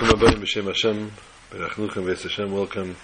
Bruchim 0.00 0.18
Abayim 0.18 0.40
B'Shem 0.40 0.64
Hashem, 0.64 1.12
Berachnuchem 1.50 2.04
Beis 2.06 2.22
Hashem, 2.22 2.50
welcome 2.50 2.96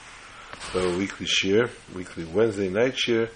to 0.73 0.81
our 0.81 0.97
weekly 0.97 1.27
shir, 1.27 1.69
weekly 1.95 2.25
Wednesday 2.25 2.71
night 2.71 2.99
shir, 2.99 3.29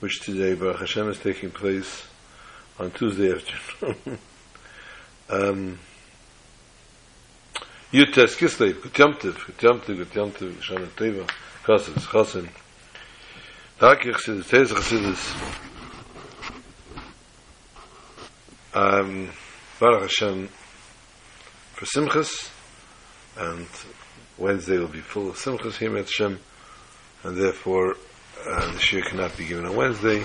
which 0.00 0.20
today, 0.20 0.52
Baruch 0.52 0.80
Hashem, 0.80 1.08
is 1.08 1.18
taking 1.18 1.50
place 1.50 2.06
on 2.78 2.90
Tuesday 2.90 3.32
afternoon. 3.32 3.96
um, 5.30 5.78
Yud 7.92 8.12
Tes 8.12 8.36
Kislev, 8.36 8.74
Shana 10.60 10.86
Teva, 10.90 11.30
Chassidus, 11.64 12.12
um, 18.74 19.30
Baruch 19.80 20.02
Hashem, 20.02 20.48
for 21.72 21.86
Simchas, 21.86 22.50
and 23.36 23.66
Wednesday 24.38 24.78
will 24.78 24.88
be 24.88 25.00
full 25.00 25.30
of 25.30 25.36
Simchas 25.36 25.76
here 25.76 25.96
at 25.96 26.08
Shem, 26.08 26.38
and 27.22 27.36
therefore 27.36 27.96
uh, 28.46 28.72
the 28.72 28.78
Shir 28.78 29.02
cannot 29.02 29.36
be 29.36 29.44
given 29.44 29.66
on 29.66 29.76
Wednesday. 29.76 30.24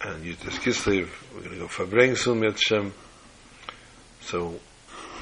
And 0.00 0.24
Yud 0.24 0.40
Tes 0.40 0.58
Kislev, 0.58 1.08
we're 1.34 1.40
going 1.40 1.52
to 1.52 1.58
go 1.58 1.66
Fabreng 1.66 2.16
soon 2.16 2.44
at 2.44 2.58
Shem, 2.58 2.92
so 4.20 4.58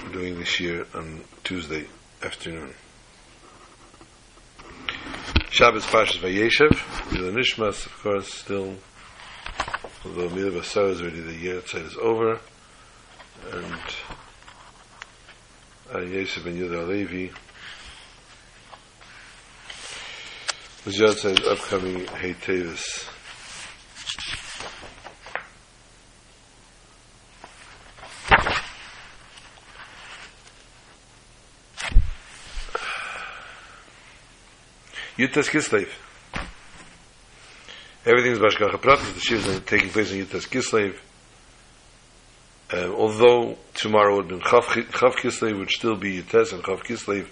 we're 0.04 0.12
doing 0.12 0.38
this 0.38 0.60
year 0.60 0.86
on 0.94 1.22
Tuesday 1.44 1.86
afternoon. 2.22 2.72
Shabbos 5.50 5.86
Pashas 5.86 6.18
Vayeshev, 6.18 7.12
Mila 7.12 7.32
Nishmas, 7.32 7.86
of 7.86 8.02
course, 8.02 8.32
still, 8.32 8.74
although 10.04 10.28
Mila 10.30 10.50
Basar 10.50 10.90
is 10.90 11.00
already 11.00 11.20
the 11.20 11.34
year 11.34 11.58
outside 11.58 11.82
is 11.82 11.96
over, 11.96 12.38
and 13.52 13.80
Yosef 15.94 16.44
ben 16.44 16.56
Yehuda 16.56 16.84
Alevi 16.84 17.32
was 20.84 21.00
outside 21.00 21.40
upcoming 21.44 22.06
Hey 22.06 22.34
Tevis. 22.34 23.08
Yud 35.16 35.32
Tes 35.32 35.48
Kislev. 35.48 35.88
is 38.04 38.38
Hashgacha 38.38 38.80
Pratis, 38.80 39.14
the 39.14 39.20
Shiv 39.20 39.46
is 39.46 39.60
taking 39.60 39.90
place 39.90 40.10
in 40.10 40.18
Yud 40.18 40.30
Tes 40.30 40.46
Kislev. 40.46 40.96
Um, 42.72 42.94
although 42.94 43.56
tomorrow 43.74 44.16
would 44.16 44.28
be 44.28 44.36
Chof 44.36 44.64
Kislev, 44.64 45.58
would 45.58 45.70
still 45.70 45.96
be 45.96 46.20
Yud 46.20 46.28
Tes 46.28 46.52
and 46.52 46.64
Chav 46.64 46.82
Kislev 46.82 47.28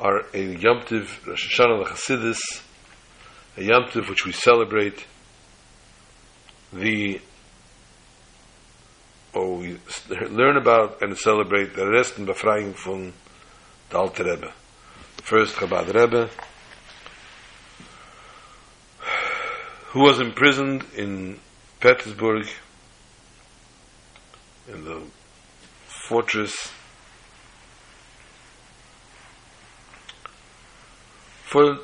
are 0.00 0.24
a 0.32 0.38
Yom 0.40 0.82
Tiv, 0.86 1.26
Rosh 1.26 1.58
Hashanah 1.58 1.86
Chassidus, 1.86 2.38
a 3.56 3.64
Yom 3.64 3.88
Tiv 3.90 4.08
which 4.08 4.24
we 4.24 4.32
celebrate 4.32 5.06
the 6.72 7.20
or 9.32 9.56
we 9.56 9.78
learn 10.28 10.56
about 10.56 11.02
and 11.02 11.16
celebrate 11.18 11.74
the 11.74 11.88
rest 11.88 12.18
and 12.18 12.28
befreiung 12.28 12.74
von 12.74 13.12
the 13.90 13.98
Alter 13.98 14.24
Rebbe. 14.24 14.52
First 15.22 15.56
Chabad 15.56 15.92
Rebbe, 15.92 16.30
who 19.88 20.00
was 20.00 20.20
imprisoned 20.20 20.84
in 20.96 21.38
Petersburg 21.80 22.46
in 24.72 24.84
the 24.84 25.02
fortress 25.86 26.72
for 31.44 31.78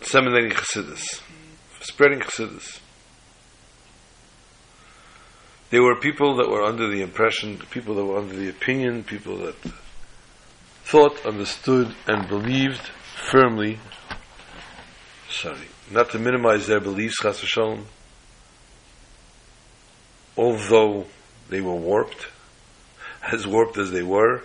disseminating 0.00 0.50
Chassidus, 0.50 1.20
for 1.70 1.84
spreading 1.84 2.20
Chassidus. 2.20 2.80
They 5.70 5.80
were 5.80 5.96
people 5.96 6.36
that 6.36 6.50
were 6.50 6.62
under 6.62 6.88
the 6.88 7.00
impression, 7.00 7.56
people 7.70 7.94
that 7.94 8.04
were 8.04 8.18
under 8.18 8.36
the 8.36 8.48
opinion, 8.48 9.04
people 9.04 9.38
that 9.38 9.56
thought, 10.84 11.24
understood, 11.24 11.94
and 12.06 12.28
believed 12.28 12.90
firmly, 13.30 13.78
sorry, 15.30 15.68
not 15.90 16.10
to 16.10 16.18
minimize 16.18 16.66
their 16.66 16.80
beliefs, 16.80 17.20
Chas 17.22 17.42
although 20.36 21.06
they 21.52 21.60
were 21.60 21.76
warped, 21.76 22.28
as 23.30 23.46
warped 23.46 23.76
as 23.76 23.90
they 23.90 24.02
were, 24.02 24.40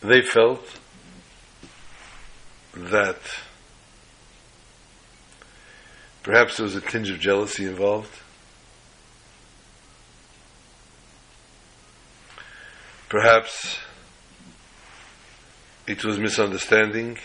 they 0.00 0.20
felt 0.22 0.80
that 2.74 3.20
perhaps 6.24 6.56
there 6.56 6.64
was 6.64 6.74
a 6.74 6.80
tinge 6.80 7.10
of 7.10 7.20
jealousy 7.20 7.64
involved. 7.64 8.10
Perhaps 13.08 13.78
it 15.86 16.04
was 16.04 16.18
misunderstanding. 16.18 17.18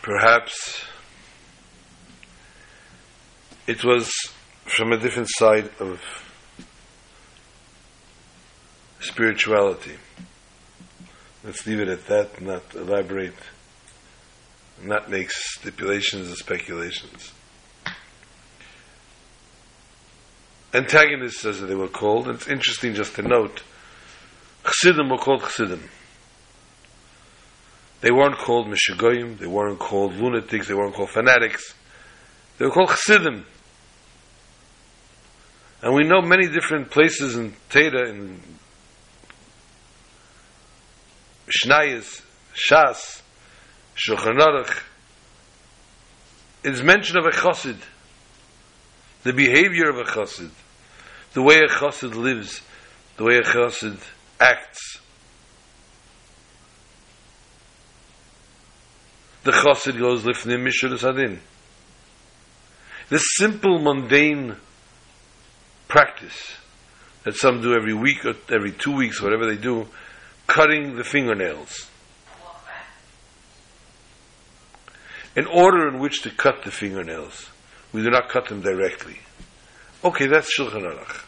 Perhaps 0.00 0.84
it 3.66 3.84
was 3.84 4.12
from 4.64 4.92
a 4.92 4.98
different 4.98 5.28
side 5.30 5.70
of 5.80 6.00
spirituality. 9.00 9.96
Let's 11.42 11.66
leave 11.66 11.80
it 11.80 11.88
at 11.88 12.06
that, 12.06 12.40
not 12.40 12.74
elaborate, 12.74 13.34
not 14.82 15.10
make 15.10 15.30
stipulations 15.30 16.30
or 16.30 16.36
speculations. 16.36 17.32
Antagonists, 20.72 21.44
as 21.44 21.60
they 21.60 21.74
were 21.74 21.88
called, 21.88 22.26
and 22.26 22.36
it's 22.36 22.48
interesting 22.48 22.94
just 22.94 23.14
to 23.16 23.22
note, 23.22 23.62
Chassidim 24.64 25.08
were 25.08 25.18
called 25.18 25.42
Chassidim. 25.42 25.88
They 28.00 28.10
weren't 28.10 28.36
called 28.38 28.66
Mishagoyim, 28.66 29.38
they 29.38 29.46
weren't 29.46 29.78
called 29.78 30.14
lunatics, 30.16 30.68
they 30.68 30.74
weren't 30.74 30.94
called 30.94 31.10
fanatics. 31.10 31.74
They 32.58 32.66
were 32.66 32.70
called 32.70 32.90
Chassidim. 32.90 33.44
And 35.84 35.94
we 35.94 36.02
know 36.04 36.22
many 36.22 36.48
different 36.48 36.90
places 36.90 37.36
in 37.36 37.52
Teda, 37.68 38.08
in 38.08 38.40
Shnayas, 41.46 42.22
Shas, 42.54 43.20
Shulchan 43.94 44.38
Aruch, 44.38 44.82
is 46.62 46.82
mention 46.82 47.18
of 47.18 47.26
a 47.26 47.32
chassid, 47.32 47.76
the 49.24 49.34
behavior 49.34 49.90
of 49.90 49.98
a 49.98 50.04
chassid, 50.04 50.48
the 51.34 51.42
way 51.42 51.58
a 51.58 51.68
chassid 51.68 52.14
lives, 52.14 52.62
the 53.18 53.24
way 53.24 53.36
a 53.36 53.42
chassid 53.42 53.98
acts. 54.40 55.00
The 59.42 59.50
chassid 59.50 59.98
goes 59.98 60.22
lifnim 60.22 60.66
mishur 60.66 60.98
sadin. 60.98 61.40
The 63.10 63.18
simple, 63.18 63.78
mundane 63.80 64.56
practice 65.88 66.56
that 67.24 67.36
some 67.36 67.60
do 67.60 67.74
every 67.74 67.94
week 67.94 68.24
or 68.24 68.34
every 68.50 68.72
two 68.72 68.92
weeks, 68.92 69.20
whatever 69.20 69.46
they 69.46 69.60
do, 69.60 69.86
cutting 70.46 70.96
the 70.96 71.04
fingernails. 71.04 71.88
An 75.36 75.46
order 75.46 75.88
in 75.88 75.98
which 75.98 76.22
to 76.22 76.30
cut 76.30 76.62
the 76.64 76.70
fingernails. 76.70 77.50
We 77.92 78.02
do 78.02 78.10
not 78.10 78.28
cut 78.28 78.48
them 78.48 78.60
directly. 78.60 79.18
Okay, 80.04 80.26
that's 80.26 80.56
Shulchan 80.56 80.82
Aruch. 80.82 81.24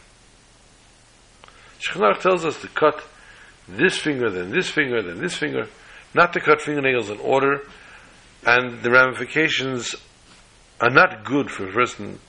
Shulchan 1.79 2.13
Aruch 2.13 2.21
tells 2.21 2.45
us 2.45 2.61
to 2.61 2.67
cut 2.67 3.03
this 3.67 3.97
finger, 3.97 4.29
then 4.29 4.51
this 4.51 4.69
finger, 4.69 5.01
then 5.01 5.19
this 5.19 5.35
finger, 5.35 5.67
not 6.13 6.33
to 6.33 6.39
cut 6.39 6.61
fingernails 6.61 7.09
in 7.09 7.19
order, 7.19 7.63
and 8.45 8.81
the 8.81 8.91
ramifications 8.91 9.95
are 10.79 10.89
not 10.89 11.25
good 11.25 11.49
for 11.49 11.67
a 11.67 11.71
person, 11.71 12.19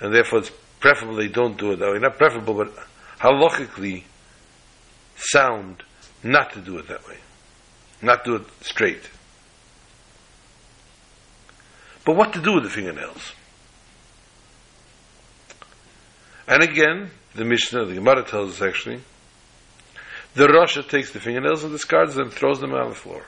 and 0.00 0.14
therefore 0.14 0.40
it's 0.40 0.50
preferable 0.84 1.16
they 1.16 1.28
don't 1.28 1.56
do 1.56 1.72
it 1.72 1.78
that 1.78 1.92
way. 1.92 1.98
Not 1.98 2.18
preferable, 2.18 2.52
but 2.52 2.76
halachically 3.18 4.02
sound 5.16 5.82
not 6.22 6.52
to 6.52 6.60
do 6.60 6.76
it 6.76 6.88
that 6.88 7.08
way. 7.08 7.16
Not 8.02 8.22
do 8.22 8.34
it 8.34 8.42
straight. 8.60 9.08
But 12.04 12.16
what 12.16 12.34
to 12.34 12.42
do 12.42 12.52
with 12.52 12.64
the 12.64 12.68
fingernails? 12.68 13.32
And 16.46 16.62
again, 16.62 17.10
the 17.34 17.46
Mishnah, 17.46 17.86
the 17.86 17.94
Gemara 17.94 18.22
tells 18.22 18.60
us 18.60 18.60
actually, 18.60 19.00
the 20.34 20.48
Rasha 20.48 20.86
takes 20.86 21.12
the 21.12 21.20
fingernails 21.20 21.64
and 21.64 21.72
discards 21.72 22.14
them, 22.14 22.28
throws 22.28 22.60
them 22.60 22.74
on 22.74 22.90
the 22.90 22.94
floor. 22.94 23.24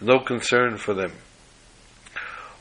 No 0.00 0.20
concern 0.20 0.78
for 0.78 0.94
them. 0.94 1.12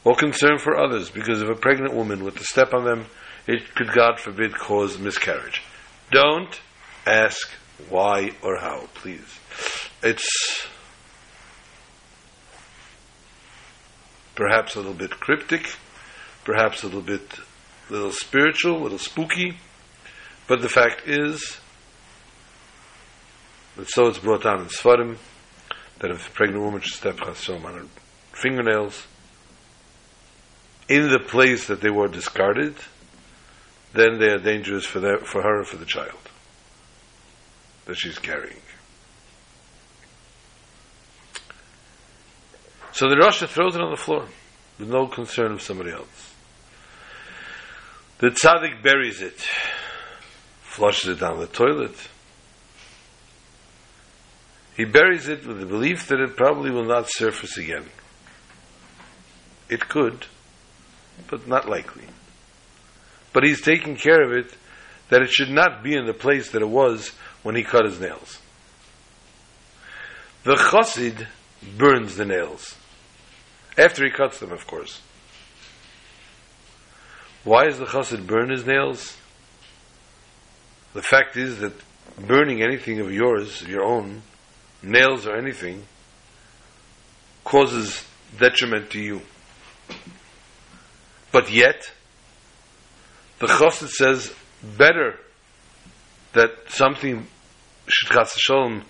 Or 0.03 0.15
concern 0.15 0.57
for 0.57 0.77
others, 0.77 1.09
because 1.09 1.41
if 1.41 1.49
a 1.49 1.55
pregnant 1.55 1.93
woman 1.93 2.23
were 2.23 2.31
to 2.31 2.43
step 2.43 2.73
on 2.73 2.83
them, 2.83 3.05
it 3.47 3.73
could, 3.75 3.91
God 3.93 4.19
forbid, 4.19 4.53
cause 4.55 4.97
miscarriage. 4.97 5.61
Don't 6.11 6.59
ask 7.05 7.49
why 7.89 8.31
or 8.41 8.57
how, 8.57 8.87
please. 8.93 9.39
It's 10.01 10.67
perhaps 14.35 14.75
a 14.75 14.79
little 14.79 14.93
bit 14.93 15.11
cryptic, 15.11 15.75
perhaps 16.43 16.83
a 16.83 16.87
little 16.87 17.01
bit 17.01 17.39
little 17.89 18.11
spiritual, 18.11 18.77
a 18.77 18.83
little 18.83 18.97
spooky, 18.97 19.57
but 20.47 20.61
the 20.61 20.69
fact 20.69 21.07
is 21.07 21.59
that 23.75 23.89
so 23.89 24.07
it's 24.07 24.19
brought 24.19 24.43
down 24.43 24.61
in 24.61 24.67
Svarim 24.67 25.17
that 25.99 26.11
if 26.11 26.27
a 26.27 26.31
pregnant 26.31 26.63
woman 26.63 26.81
should 26.81 26.93
step 26.93 27.21
on 27.21 27.27
her 27.27 27.85
fingernails 28.33 29.05
in 30.89 31.09
the 31.09 31.19
place 31.19 31.67
that 31.67 31.81
they 31.81 31.89
were 31.89 32.07
discarded, 32.07 32.75
then 33.93 34.19
they 34.19 34.27
are 34.27 34.39
dangerous 34.39 34.85
for, 34.85 34.99
their, 34.99 35.19
for 35.19 35.41
her 35.41 35.61
or 35.61 35.65
for 35.65 35.77
the 35.77 35.85
child 35.85 36.17
that 37.85 37.95
she's 37.95 38.17
carrying. 38.19 38.57
So 42.91 43.09
the 43.09 43.15
Rasha 43.15 43.47
throws 43.47 43.75
it 43.75 43.81
on 43.81 43.91
the 43.91 43.97
floor 43.97 44.25
with 44.77 44.89
no 44.89 45.07
concern 45.07 45.51
of 45.51 45.61
somebody 45.61 45.91
else. 45.91 46.33
The 48.19 48.29
tzaddik 48.29 48.83
buries 48.83 49.21
it, 49.21 49.45
flushes 50.61 51.09
it 51.09 51.19
down 51.19 51.39
the 51.39 51.47
toilet. 51.47 51.95
He 54.77 54.85
buries 54.85 55.27
it 55.27 55.45
with 55.45 55.59
the 55.59 55.65
belief 55.65 56.07
that 56.07 56.19
it 56.19 56.35
probably 56.35 56.71
will 56.71 56.85
not 56.85 57.09
surface 57.09 57.57
again. 57.57 57.85
It 59.69 59.89
could, 59.89 60.27
but 61.27 61.47
not 61.47 61.69
likely. 61.69 62.05
But 63.31 63.43
he's 63.43 63.61
taking 63.61 63.95
care 63.95 64.21
of 64.21 64.31
it 64.31 64.53
that 65.09 65.21
it 65.21 65.29
should 65.29 65.49
not 65.49 65.83
be 65.83 65.95
in 65.95 66.05
the 66.05 66.13
place 66.13 66.51
that 66.51 66.61
it 66.61 66.69
was 66.69 67.09
when 67.41 67.55
he 67.55 67.63
cut 67.63 67.85
his 67.85 67.99
nails. 67.99 68.39
The 70.43 70.55
chassid 70.55 71.27
burns 71.77 72.15
the 72.15 72.25
nails. 72.25 72.75
After 73.77 74.05
he 74.05 74.11
cuts 74.11 74.39
them, 74.39 74.51
of 74.51 74.67
course. 74.67 75.01
Why 77.43 77.65
does 77.65 77.79
the 77.79 77.85
chassid 77.85 78.27
burn 78.27 78.49
his 78.49 78.65
nails? 78.65 79.17
The 80.93 81.01
fact 81.01 81.37
is 81.37 81.59
that 81.59 81.73
burning 82.17 82.61
anything 82.61 82.99
of 82.99 83.11
yours, 83.11 83.61
of 83.61 83.67
your 83.67 83.83
own, 83.83 84.21
nails 84.81 85.25
or 85.25 85.35
anything, 85.35 85.85
causes 87.43 88.05
detriment 88.37 88.91
to 88.91 88.99
you. 88.99 89.21
But 91.33 91.51
yet, 91.51 91.91
the 93.39 93.47
chassid 93.47 93.89
says, 93.89 94.33
better 94.77 95.19
that 96.33 96.51
something 96.67 97.25
should 97.87 98.09
chas 98.11 98.33
shalom 98.37 98.83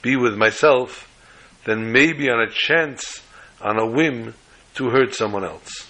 be 0.00 0.16
with 0.16 0.34
myself 0.34 1.08
than 1.64 1.92
maybe 1.92 2.30
on 2.30 2.40
a 2.40 2.50
chance, 2.50 3.20
on 3.60 3.78
a 3.78 3.86
whim, 3.86 4.34
to 4.76 4.88
hurt 4.88 5.14
someone 5.14 5.44
else. 5.44 5.86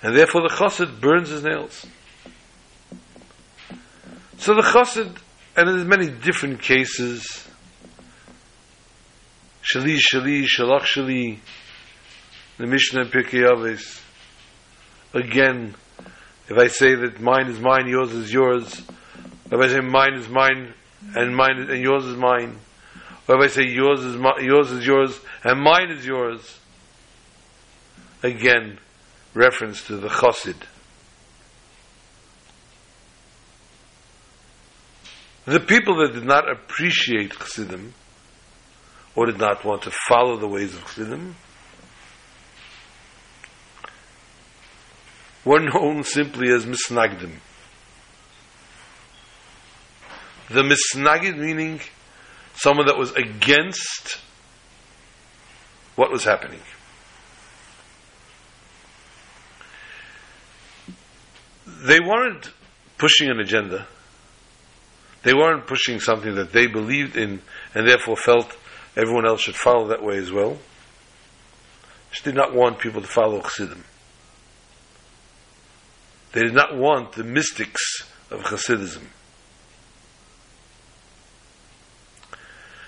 And 0.00 0.16
therefore 0.16 0.42
the 0.42 0.54
chassid 0.54 1.00
burns 1.00 1.30
his 1.30 1.42
nails. 1.42 1.84
So 4.38 4.54
the 4.54 4.62
chassid, 4.62 5.16
and 5.56 5.68
there's 5.68 5.84
many 5.84 6.10
different 6.10 6.62
cases, 6.62 7.44
shali, 9.64 9.98
shali, 9.98 10.46
shalach, 10.46 10.82
shali, 10.82 11.40
the 12.58 12.66
Mishnah 12.66 13.02
and 13.02 13.10
Pirkei 13.10 13.48
Avos, 13.48 14.02
again, 15.14 15.74
if 16.48 16.58
I 16.58 16.66
say 16.66 16.94
that 16.94 17.20
mine 17.20 17.46
is 17.46 17.60
mine, 17.60 17.86
yours 17.86 18.12
is 18.12 18.32
yours, 18.32 18.82
if 19.50 19.52
I 19.52 19.68
say 19.68 19.80
mine 19.80 20.14
is 20.14 20.28
mine, 20.28 20.74
and 21.14 21.36
mine 21.36 21.68
and 21.70 21.80
yours 21.80 22.04
is 22.04 22.16
mine, 22.16 22.58
or 23.28 23.36
if 23.38 23.50
I 23.50 23.54
say 23.54 23.68
yours 23.68 24.04
is 24.04 24.16
my, 24.16 24.32
yours 24.40 24.72
is 24.72 24.84
yours, 24.84 25.18
and 25.44 25.60
mine 25.60 25.90
is 25.90 26.04
yours, 26.04 26.58
again, 28.24 28.78
reference 29.34 29.86
to 29.86 29.96
the 29.96 30.08
chassid. 30.08 30.56
The 35.44 35.60
people 35.60 35.96
that 35.98 36.12
did 36.12 36.24
not 36.24 36.50
appreciate 36.50 37.38
chassidim, 37.38 37.94
or 39.14 39.26
did 39.26 39.38
not 39.38 39.64
want 39.64 39.82
to 39.82 39.92
follow 40.08 40.36
the 40.36 40.48
ways 40.48 40.74
of 40.74 40.84
chassidim, 40.86 41.36
were 45.48 45.60
known 45.60 46.04
simply 46.04 46.52
as 46.52 46.66
misnagdim. 46.66 47.32
The 50.50 50.62
misnagid 50.62 51.38
meaning 51.38 51.80
someone 52.54 52.86
that 52.86 52.98
was 52.98 53.12
against 53.12 54.18
what 55.96 56.10
was 56.10 56.24
happening. 56.24 56.60
They 61.66 61.98
weren't 61.98 62.52
pushing 62.98 63.30
an 63.30 63.40
agenda. 63.40 63.86
They 65.22 65.32
weren't 65.32 65.66
pushing 65.66 65.98
something 65.98 66.34
that 66.34 66.52
they 66.52 66.66
believed 66.66 67.16
in 67.16 67.40
and 67.74 67.88
therefore 67.88 68.16
felt 68.16 68.54
everyone 68.96 69.26
else 69.26 69.40
should 69.40 69.56
follow 69.56 69.88
that 69.88 70.02
way 70.02 70.18
as 70.18 70.30
well. 70.30 70.58
She 72.10 72.22
did 72.22 72.34
not 72.34 72.54
want 72.54 72.80
people 72.80 73.00
to 73.00 73.08
follow 73.08 73.40
Chassidim. 73.40 73.84
They 76.32 76.42
did 76.42 76.54
not 76.54 76.76
want 76.76 77.12
the 77.12 77.24
mystics 77.24 77.82
of 78.30 78.42
Hasidism. 78.42 79.04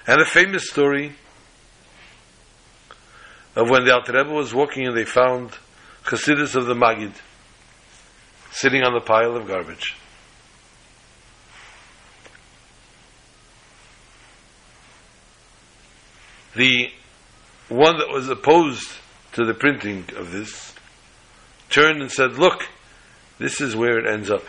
And 0.07 0.21
a 0.21 0.25
famous 0.25 0.69
story 0.69 1.15
of 3.57 3.71
when 3.71 3.85
the 3.85 3.95
Alter 3.95 4.13
Rebbe 4.13 4.31
was 4.31 4.55
walking 4.55 4.87
and 4.87 4.97
they 4.97 5.05
found 5.05 5.53
Hasidus 6.05 6.55
of 6.55 6.67
the 6.67 6.75
Magid 6.75 7.15
sitting 8.51 8.83
on 8.83 8.95
the 8.95 9.01
pile 9.01 9.37
of 9.37 9.47
garbage. 9.47 9.97
The 16.57 16.91
one 17.69 17.99
that 17.99 18.09
was 18.09 18.29
opposed 18.29 18.91
to 19.33 19.45
the 19.45 19.55
printing 19.55 20.05
of 20.17 20.33
this 20.33 20.75
turned 21.69 22.03
and 22.03 22.11
said, 22.11 22.33
Look, 22.33 22.69
this 23.41 23.61
is 23.63 23.75
where 23.75 23.99
it 23.99 24.07
ends 24.07 24.31
up. 24.31 24.45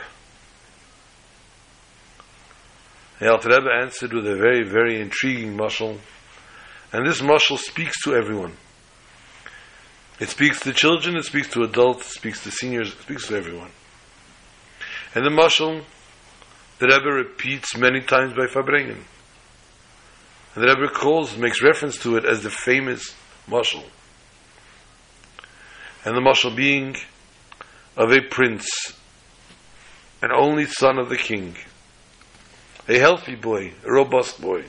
The 3.19 3.31
Alter 3.31 3.49
Rebbe 3.49 3.69
answered 3.81 4.11
with 4.11 4.27
a 4.27 4.35
very, 4.35 4.63
very 4.67 4.99
intriguing 4.99 5.55
mashal, 5.55 5.97
and 6.91 7.07
this 7.07 7.21
mashal 7.21 7.57
speaks 7.57 8.03
to 8.03 8.15
everyone. 8.15 8.53
It 10.19 10.29
speaks 10.29 10.59
to 10.61 10.73
children, 10.73 11.15
it 11.15 11.23
speaks 11.23 11.47
to 11.49 11.63
adults, 11.63 12.07
it 12.07 12.13
speaks 12.13 12.43
to 12.43 12.51
seniors, 12.51 12.93
it 12.93 13.01
speaks 13.01 13.27
to 13.27 13.37
everyone. 13.37 13.71
And 15.15 15.25
the 15.25 15.29
mashal, 15.29 15.83
the 16.79 16.87
Rebbe 16.87 17.11
repeats 17.11 17.77
many 17.77 18.01
times 18.01 18.33
by 18.33 18.47
Farbrengen. 18.47 19.03
And 20.53 20.63
the 20.63 20.67
Rebbe 20.67 20.91
calls, 20.93 21.37
makes 21.37 21.63
reference 21.63 21.97
to 21.99 22.17
it 22.17 22.25
as 22.25 22.43
the 22.43 22.49
famous 22.49 23.15
mashal. 23.47 23.85
And 26.03 26.17
the 26.17 26.21
mashal 26.21 26.53
being 26.53 26.97
of 28.01 28.11
a 28.11 28.19
prince, 28.19 28.67
an 30.23 30.31
only 30.31 30.65
son 30.65 30.97
of 30.97 31.07
the 31.07 31.17
king, 31.17 31.55
a 32.89 32.97
healthy 32.97 33.35
boy, 33.35 33.71
a 33.85 33.91
robust 33.91 34.41
boy, 34.41 34.63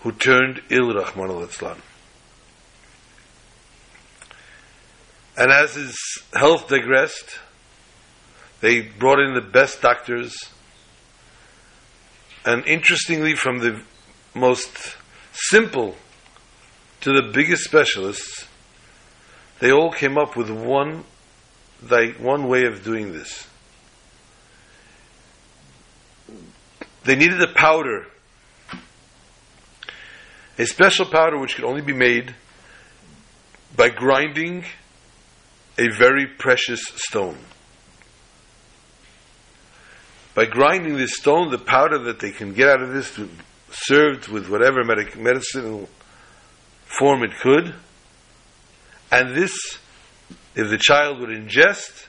who 0.00 0.12
turned 0.12 0.60
ill, 0.68 0.92
Rahman 0.92 1.30
al 1.30 1.76
And 5.38 5.50
as 5.50 5.76
his 5.76 5.96
health 6.34 6.68
digressed, 6.68 7.38
they 8.60 8.82
brought 8.82 9.18
in 9.18 9.32
the 9.32 9.40
best 9.40 9.80
doctors, 9.80 10.36
and 12.44 12.66
interestingly, 12.66 13.34
from 13.34 13.60
the 13.60 13.82
most 14.34 14.94
simple 15.32 15.96
to 17.00 17.14
the 17.14 17.30
biggest 17.32 17.64
specialists, 17.64 18.46
they 19.60 19.72
all 19.72 19.90
came 19.90 20.18
up 20.18 20.36
with 20.36 20.50
one 20.50 21.04
like 21.88 22.18
one 22.20 22.48
way 22.48 22.64
of 22.64 22.84
doing 22.84 23.12
this. 23.12 23.46
They 27.04 27.16
needed 27.16 27.40
a 27.42 27.52
powder, 27.52 28.06
a 30.58 30.66
special 30.66 31.06
powder 31.06 31.38
which 31.38 31.56
could 31.56 31.64
only 31.64 31.80
be 31.80 31.94
made 31.94 32.34
by 33.74 33.88
grinding 33.88 34.64
a 35.78 35.88
very 35.96 36.26
precious 36.26 36.82
stone. 36.96 37.38
By 40.34 40.44
grinding 40.44 40.96
this 40.96 41.16
stone, 41.16 41.50
the 41.50 41.58
powder 41.58 41.98
that 42.04 42.20
they 42.20 42.30
can 42.30 42.52
get 42.52 42.68
out 42.68 42.82
of 42.82 42.92
this, 42.92 43.18
served 43.70 44.28
with 44.28 44.48
whatever 44.48 44.84
medic- 44.84 45.16
medicinal 45.16 45.88
form 46.84 47.22
it 47.22 47.32
could, 47.40 47.74
and 49.10 49.34
this 49.34 49.79
if 50.60 50.68
the 50.68 50.78
child 50.78 51.18
would 51.20 51.30
ingest, 51.30 52.06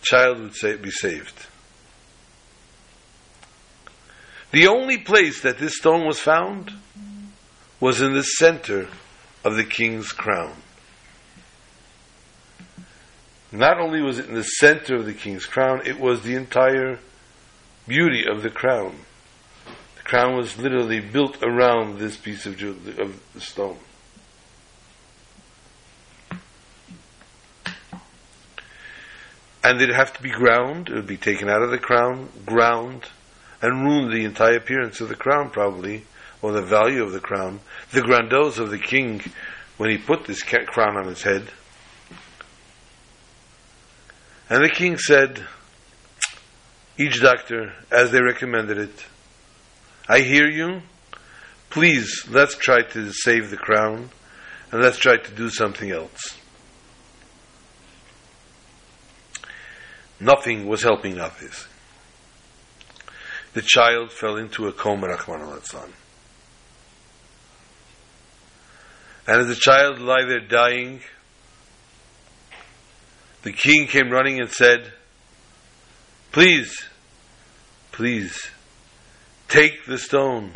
the 0.00 0.02
child 0.02 0.40
would 0.40 0.54
say, 0.54 0.76
be 0.76 0.90
saved. 0.90 1.46
The 4.50 4.68
only 4.68 4.96
place 4.96 5.42
that 5.42 5.58
this 5.58 5.76
stone 5.76 6.06
was 6.06 6.18
found 6.18 6.72
was 7.78 8.00
in 8.00 8.14
the 8.14 8.22
center 8.22 8.88
of 9.44 9.56
the 9.56 9.64
king's 9.64 10.12
crown. 10.12 10.54
Not 13.52 13.78
only 13.78 14.00
was 14.00 14.18
it 14.18 14.28
in 14.28 14.34
the 14.34 14.42
center 14.42 14.96
of 14.96 15.04
the 15.04 15.12
king's 15.12 15.44
crown, 15.44 15.82
it 15.84 16.00
was 16.00 16.22
the 16.22 16.34
entire 16.34 16.98
beauty 17.86 18.24
of 18.26 18.42
the 18.42 18.50
crown. 18.50 19.00
The 19.98 20.02
crown 20.02 20.36
was 20.36 20.56
literally 20.56 21.00
built 21.00 21.42
around 21.42 21.98
this 21.98 22.16
piece 22.16 22.46
of, 22.46 22.60
of 22.98 23.20
stone. 23.38 23.78
And 29.66 29.80
it'd 29.80 29.96
have 29.96 30.12
to 30.12 30.22
be 30.22 30.30
ground, 30.30 30.88
it 30.88 30.94
would 30.94 31.08
be 31.08 31.16
taken 31.16 31.48
out 31.48 31.60
of 31.60 31.72
the 31.72 31.78
crown, 31.78 32.28
ground, 32.46 33.02
and 33.60 33.82
ruin 33.82 34.12
the 34.12 34.24
entire 34.24 34.58
appearance 34.58 35.00
of 35.00 35.08
the 35.08 35.16
crown, 35.16 35.50
probably, 35.50 36.04
or 36.40 36.52
the 36.52 36.62
value 36.62 37.02
of 37.02 37.10
the 37.10 37.18
crown. 37.18 37.58
The 37.90 38.00
grandos 38.00 38.60
of 38.60 38.70
the 38.70 38.78
king, 38.78 39.22
when 39.76 39.90
he 39.90 39.98
put 39.98 40.24
this 40.24 40.44
crown 40.44 40.96
on 40.96 41.08
his 41.08 41.24
head. 41.24 41.50
And 44.48 44.64
the 44.64 44.70
king 44.70 44.98
said, 44.98 45.44
each 46.96 47.20
doctor, 47.20 47.72
as 47.90 48.12
they 48.12 48.22
recommended 48.22 48.78
it, 48.78 49.04
I 50.08 50.20
hear 50.20 50.48
you. 50.48 50.82
Please, 51.70 52.24
let's 52.30 52.54
try 52.54 52.82
to 52.82 53.10
save 53.12 53.50
the 53.50 53.56
crown, 53.56 54.10
and 54.70 54.80
let's 54.80 54.98
try 54.98 55.16
to 55.16 55.30
do 55.32 55.50
something 55.50 55.90
else. 55.90 56.38
Nothing 60.18 60.66
was 60.66 60.82
helping 60.82 61.18
out. 61.18 61.32
The 63.52 63.62
child 63.62 64.12
fell 64.12 64.36
into 64.36 64.66
a 64.68 64.72
coma, 64.72 65.08
Rahman 65.08 65.40
al 65.40 65.88
And 69.26 69.40
as 69.40 69.48
the 69.48 69.56
child 69.56 69.98
lay 69.98 70.24
there 70.26 70.40
dying, 70.40 71.00
the 73.42 73.52
king 73.52 73.86
came 73.86 74.10
running 74.10 74.40
and 74.40 74.50
said, 74.50 74.92
Please, 76.32 76.84
please, 77.92 78.50
take 79.48 79.86
the 79.86 79.98
stone, 79.98 80.54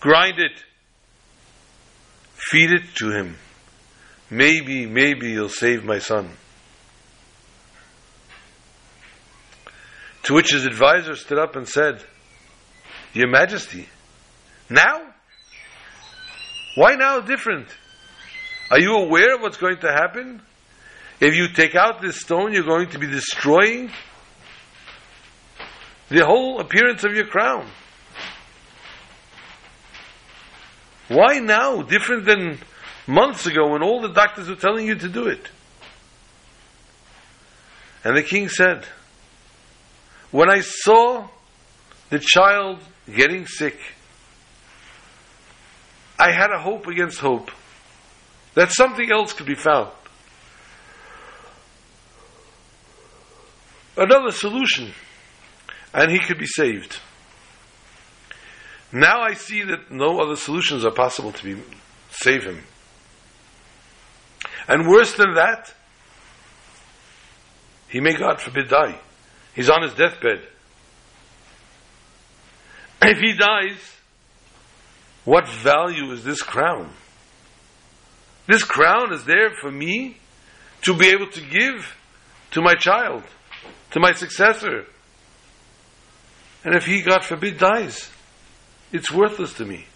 grind 0.00 0.38
it, 0.38 0.62
feed 2.34 2.70
it 2.70 2.94
to 2.96 3.10
him. 3.10 3.36
Maybe, 4.30 4.86
maybe 4.86 5.30
you'll 5.30 5.48
save 5.48 5.84
my 5.84 5.98
son. 5.98 6.30
To 10.24 10.34
which 10.34 10.52
his 10.52 10.64
advisor 10.64 11.16
stood 11.16 11.38
up 11.38 11.54
and 11.54 11.68
said, 11.68 12.02
Your 13.12 13.28
Majesty, 13.28 13.88
now? 14.70 15.02
Why 16.76 16.94
now 16.94 17.20
different? 17.20 17.68
Are 18.70 18.80
you 18.80 18.94
aware 18.94 19.34
of 19.34 19.42
what's 19.42 19.58
going 19.58 19.78
to 19.80 19.92
happen? 19.92 20.40
If 21.20 21.34
you 21.34 21.48
take 21.48 21.74
out 21.74 22.00
this 22.00 22.20
stone, 22.20 22.52
you're 22.52 22.64
going 22.64 22.88
to 22.90 22.98
be 22.98 23.06
destroying 23.06 23.90
the 26.08 26.24
whole 26.24 26.60
appearance 26.60 27.04
of 27.04 27.14
your 27.14 27.26
crown. 27.26 27.68
Why 31.08 31.38
now? 31.38 31.82
Different 31.82 32.24
than 32.24 32.58
months 33.06 33.46
ago 33.46 33.72
when 33.72 33.82
all 33.82 34.00
the 34.00 34.12
doctors 34.12 34.48
were 34.48 34.56
telling 34.56 34.86
you 34.86 34.94
to 34.96 35.08
do 35.08 35.28
it. 35.28 35.50
And 38.02 38.16
the 38.16 38.22
king 38.22 38.48
said, 38.48 38.86
when 40.34 40.50
I 40.50 40.62
saw 40.62 41.28
the 42.10 42.18
child 42.18 42.80
getting 43.06 43.46
sick, 43.46 43.78
I 46.18 46.32
had 46.32 46.50
a 46.50 46.58
hope 46.58 46.88
against 46.88 47.20
hope 47.20 47.52
that 48.54 48.72
something 48.72 49.12
else 49.12 49.32
could 49.32 49.46
be 49.46 49.54
found. 49.54 49.92
Another 53.96 54.32
solution, 54.32 54.90
and 55.94 56.10
he 56.10 56.18
could 56.18 56.38
be 56.38 56.46
saved. 56.46 56.98
Now 58.90 59.20
I 59.20 59.34
see 59.34 59.62
that 59.62 59.92
no 59.92 60.18
other 60.18 60.34
solutions 60.34 60.84
are 60.84 60.90
possible 60.90 61.30
to 61.30 61.44
be 61.44 61.62
save 62.10 62.42
him. 62.42 62.60
And 64.66 64.88
worse 64.88 65.12
than 65.12 65.34
that, 65.34 65.72
he 67.88 68.00
may 68.00 68.14
God 68.14 68.40
forbid 68.40 68.68
die. 68.68 68.98
He's 69.54 69.70
on 69.70 69.82
his 69.82 69.94
deathbed. 69.94 70.42
If 73.02 73.18
he 73.18 73.34
dies, 73.34 73.94
what 75.24 75.48
value 75.48 76.10
is 76.12 76.24
this 76.24 76.42
crown? 76.42 76.90
This 78.46 78.64
crown 78.64 79.12
is 79.12 79.24
there 79.24 79.50
for 79.50 79.70
me 79.70 80.18
to 80.82 80.96
be 80.96 81.08
able 81.08 81.28
to 81.30 81.40
give 81.40 81.96
to 82.50 82.60
my 82.60 82.74
child, 82.74 83.22
to 83.92 84.00
my 84.00 84.12
successor. 84.12 84.84
And 86.64 86.74
if 86.74 86.84
he, 86.84 87.02
God 87.02 87.24
forbid, 87.24 87.58
dies, 87.58 88.10
it's 88.92 89.10
worthless 89.10 89.54
to 89.54 89.64
me. 89.64 89.86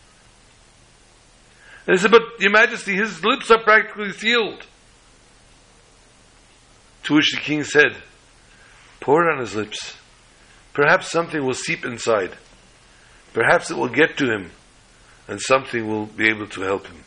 And 1.87 1.97
he 1.97 2.03
said, 2.03 2.11
But, 2.11 2.23
Your 2.41 2.51
Majesty, 2.51 2.95
his 2.95 3.25
lips 3.25 3.51
are 3.51 3.63
practically 3.63 4.13
sealed. 4.13 4.67
To 7.05 7.15
which 7.15 7.33
the 7.33 7.41
king 7.41 7.65
said, 7.65 7.97
Pour 9.09 9.27
it 9.27 9.33
on 9.33 9.41
his 9.41 9.55
lips. 9.55 9.97
Perhaps 10.75 11.11
something 11.11 11.43
will 11.43 11.55
seep 11.55 11.83
inside. 11.83 12.37
Perhaps 13.33 13.71
it 13.71 13.79
will 13.79 13.89
get 13.89 14.19
to 14.19 14.31
him, 14.31 14.51
and 15.27 15.41
something 15.41 15.89
will 15.89 16.05
be 16.05 16.29
able 16.29 16.47
to 16.49 16.61
help 16.61 16.87
him. 16.87 17.03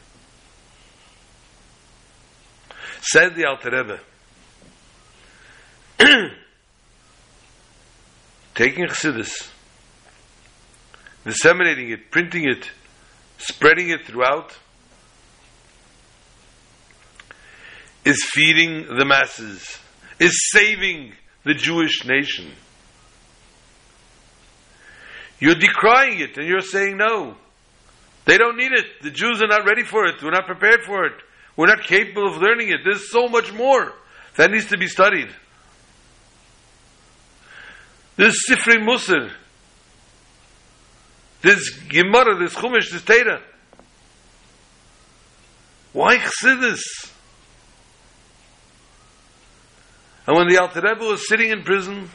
Said 3.01 3.36
the 3.36 3.46
Alter 3.46 3.70
Rebbe, 3.70 4.00
taking 8.55 8.88
Chassidus, 8.88 9.51
disseminating 11.24 11.91
it, 11.91 12.10
printing 12.10 12.50
it, 12.50 12.72
spreading 13.38 13.91
it 13.91 14.08
throughout, 14.08 14.58
is 18.03 18.27
feeding 18.34 18.88
the 18.98 19.05
masses, 19.05 19.77
is 20.20 20.36
saving 20.51 21.13
the 21.43 21.53
Jewish 21.53 22.05
nation. 22.05 22.51
You're 25.39 25.55
decrying 25.55 26.19
it 26.19 26.38
and 26.38 26.48
you're 26.48 26.62
saying 26.62 26.98
no. 26.98 27.36
They 28.25 28.38
don't 28.38 28.57
need 28.57 28.71
it. 28.71 28.86
The 29.01 29.10
Jews 29.10 29.41
are 29.41 29.48
not 29.48 29.65
ready 29.65 29.83
for 29.83 30.05
it. 30.05 30.21
We're 30.21 30.31
not 30.31 30.45
prepared 30.45 30.83
for 30.86 31.05
it. 31.05 31.13
We're 31.57 31.67
not 31.67 31.83
capable 31.83 32.27
of 32.27 32.38
learning 32.38 32.69
it. 32.69 32.81
There's 32.83 33.12
so 33.12 33.27
much 33.27 33.51
more 33.51 33.93
that 34.38 34.51
needs 34.51 34.67
to 34.67 34.77
be 34.77 34.88
studied. 34.88 35.29
This 38.15 38.36
Sifri 38.50 38.77
Musar, 38.77 39.31
this 41.41 41.69
Gemara, 41.89 42.38
this 42.39 42.53
Chumash, 42.53 42.91
this 42.91 43.03
Torah. 43.03 43.41
Why 45.93 46.17
Chassidus? 46.17 46.81
And 50.28 50.36
when 50.36 50.48
the 50.48 50.60
Alter 50.62 50.82
Rebbe 50.82 51.04
was 51.04 51.28
sitting 51.28 51.50
in 51.50 51.63
prison 51.63 52.10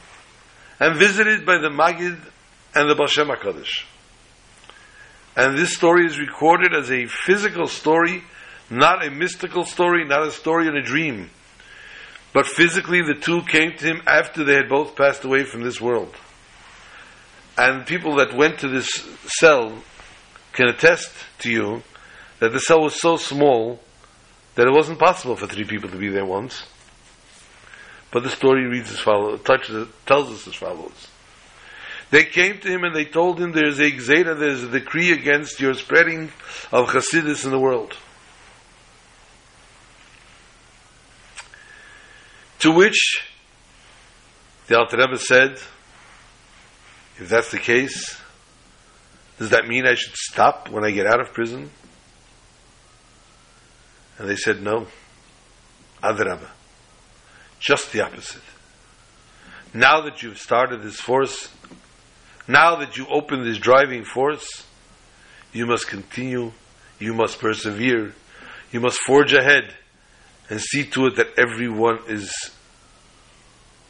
and 0.78 0.96
visited 0.96 1.44
by 1.44 1.58
the 1.58 1.68
Magid 1.68 2.18
and 2.74 2.90
the 2.90 2.94
Baal 2.94 3.06
Shem 3.06 3.28
HaKadosh, 3.28 3.84
and 5.36 5.58
this 5.58 5.74
story 5.74 6.06
is 6.06 6.18
recorded 6.18 6.72
as 6.74 6.90
a 6.90 7.06
physical 7.06 7.66
story, 7.66 8.24
not 8.70 9.04
a 9.04 9.10
mystical 9.10 9.64
story, 9.64 10.04
not 10.06 10.22
a 10.22 10.30
story 10.30 10.66
in 10.66 10.76
a 10.76 10.82
dream. 10.82 11.30
But 12.32 12.46
physically, 12.46 13.02
the 13.02 13.20
two 13.20 13.42
came 13.42 13.76
to 13.76 13.84
him 13.84 14.02
after 14.06 14.44
they 14.44 14.54
had 14.54 14.68
both 14.68 14.96
passed 14.96 15.24
away 15.24 15.44
from 15.44 15.62
this 15.62 15.80
world. 15.80 16.14
And 17.58 17.86
people 17.86 18.16
that 18.16 18.36
went 18.36 18.60
to 18.60 18.68
this 18.68 18.88
cell 19.38 19.82
can 20.52 20.68
attest 20.68 21.12
to 21.40 21.50
you 21.50 21.82
that 22.40 22.52
the 22.52 22.60
cell 22.60 22.82
was 22.82 23.00
so 23.00 23.16
small 23.16 23.80
that 24.54 24.66
it 24.66 24.72
wasn't 24.72 24.98
possible 24.98 25.36
for 25.36 25.46
three 25.46 25.64
people 25.64 25.90
to 25.90 25.96
be 25.96 26.08
there 26.08 26.26
once. 26.26 26.66
But 28.10 28.22
the 28.22 28.30
story 28.30 28.66
reads 28.66 28.90
as 28.90 29.00
follows, 29.00 29.40
touches, 29.42 29.88
tells 30.06 30.30
us 30.30 30.46
as 30.46 30.54
follows. 30.54 31.08
They 32.10 32.24
came 32.24 32.58
to 32.60 32.68
him 32.68 32.84
and 32.84 32.94
they 32.94 33.04
told 33.04 33.40
him 33.40 33.52
there's 33.52 33.80
a 33.80 33.90
gzeda, 33.90 34.38
there's 34.38 34.62
a 34.62 34.70
decree 34.70 35.12
against 35.12 35.60
your 35.60 35.74
spreading 35.74 36.30
of 36.72 36.88
Hasidus 36.88 37.44
in 37.44 37.50
the 37.50 37.58
world. 37.58 37.96
To 42.60 42.70
which 42.70 43.22
the 44.68 44.78
Alter 44.78 44.96
Rebbe 44.96 45.18
said, 45.18 45.58
if 47.18 47.28
that's 47.28 47.50
the 47.50 47.58
case, 47.58 48.20
does 49.38 49.50
that 49.50 49.66
mean 49.66 49.86
I 49.86 49.94
should 49.94 50.14
stop 50.14 50.70
when 50.70 50.84
I 50.84 50.90
get 50.90 51.06
out 51.06 51.20
of 51.20 51.32
prison? 51.32 51.70
And 54.18 54.28
they 54.28 54.36
said, 54.36 54.62
no. 54.62 54.86
Adrabah. 56.02 56.50
Just 57.58 57.92
the 57.92 58.02
opposite. 58.04 58.42
Now 59.72 60.02
that 60.02 60.22
you've 60.22 60.38
started 60.38 60.82
this 60.82 61.00
force, 61.00 61.52
now 62.48 62.76
that 62.76 62.96
you 62.96 63.06
open 63.08 63.44
this 63.44 63.58
driving 63.58 64.04
force, 64.04 64.64
you 65.52 65.66
must 65.66 65.88
continue, 65.88 66.52
you 66.98 67.14
must 67.14 67.38
persevere, 67.40 68.14
you 68.70 68.80
must 68.80 68.98
forge 69.06 69.32
ahead 69.32 69.74
and 70.48 70.60
see 70.60 70.84
to 70.84 71.06
it 71.06 71.16
that 71.16 71.38
everyone 71.38 71.98
is 72.08 72.32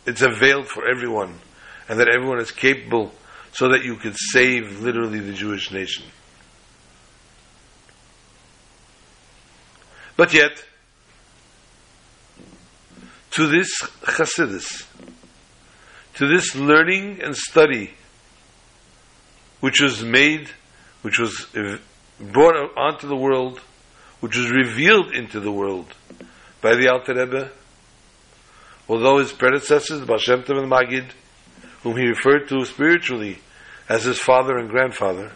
it's 0.06 0.22
availed 0.22 0.68
for 0.68 0.88
everyone 0.88 1.40
and 1.88 1.98
that 1.98 2.08
everyone 2.08 2.38
is 2.38 2.52
capable 2.52 3.12
so 3.52 3.70
that 3.70 3.84
you 3.84 3.96
could 3.96 4.16
save 4.16 4.80
literally 4.80 5.18
the 5.18 5.32
Jewish 5.32 5.72
nation. 5.72 6.04
But 10.16 10.32
yet, 10.32 10.64
to 13.36 13.46
this 13.46 13.70
Chassidus, 14.02 14.86
to 16.14 16.26
this 16.26 16.56
learning 16.56 17.20
and 17.22 17.36
study, 17.36 17.92
which 19.60 19.82
was 19.82 20.02
made, 20.02 20.48
which 21.02 21.18
was 21.18 21.46
brought 22.18 22.56
onto 22.78 23.06
the 23.06 23.14
world, 23.14 23.60
which 24.20 24.38
was 24.38 24.50
revealed 24.50 25.12
into 25.12 25.38
the 25.38 25.52
world 25.52 25.92
by 26.62 26.74
the 26.76 26.88
Alter 26.88 27.12
Rebbe, 27.12 27.50
although 28.88 29.18
his 29.18 29.32
predecessors, 29.32 30.00
the 30.00 30.06
Baal 30.06 30.16
Shem 30.16 30.42
Tov 30.42 30.62
and 30.62 30.72
Magid, 30.72 31.10
whom 31.82 31.98
he 31.98 32.06
referred 32.06 32.48
to 32.48 32.64
spiritually 32.64 33.40
as 33.86 34.04
his 34.04 34.18
father 34.18 34.56
and 34.56 34.70
grandfather, 34.70 35.30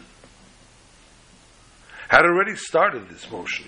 had 2.09 2.23
already 2.23 2.57
started 2.57 3.11
this 3.11 3.31
motion. 3.31 3.67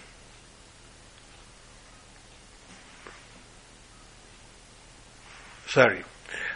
Sorry. 5.72 6.04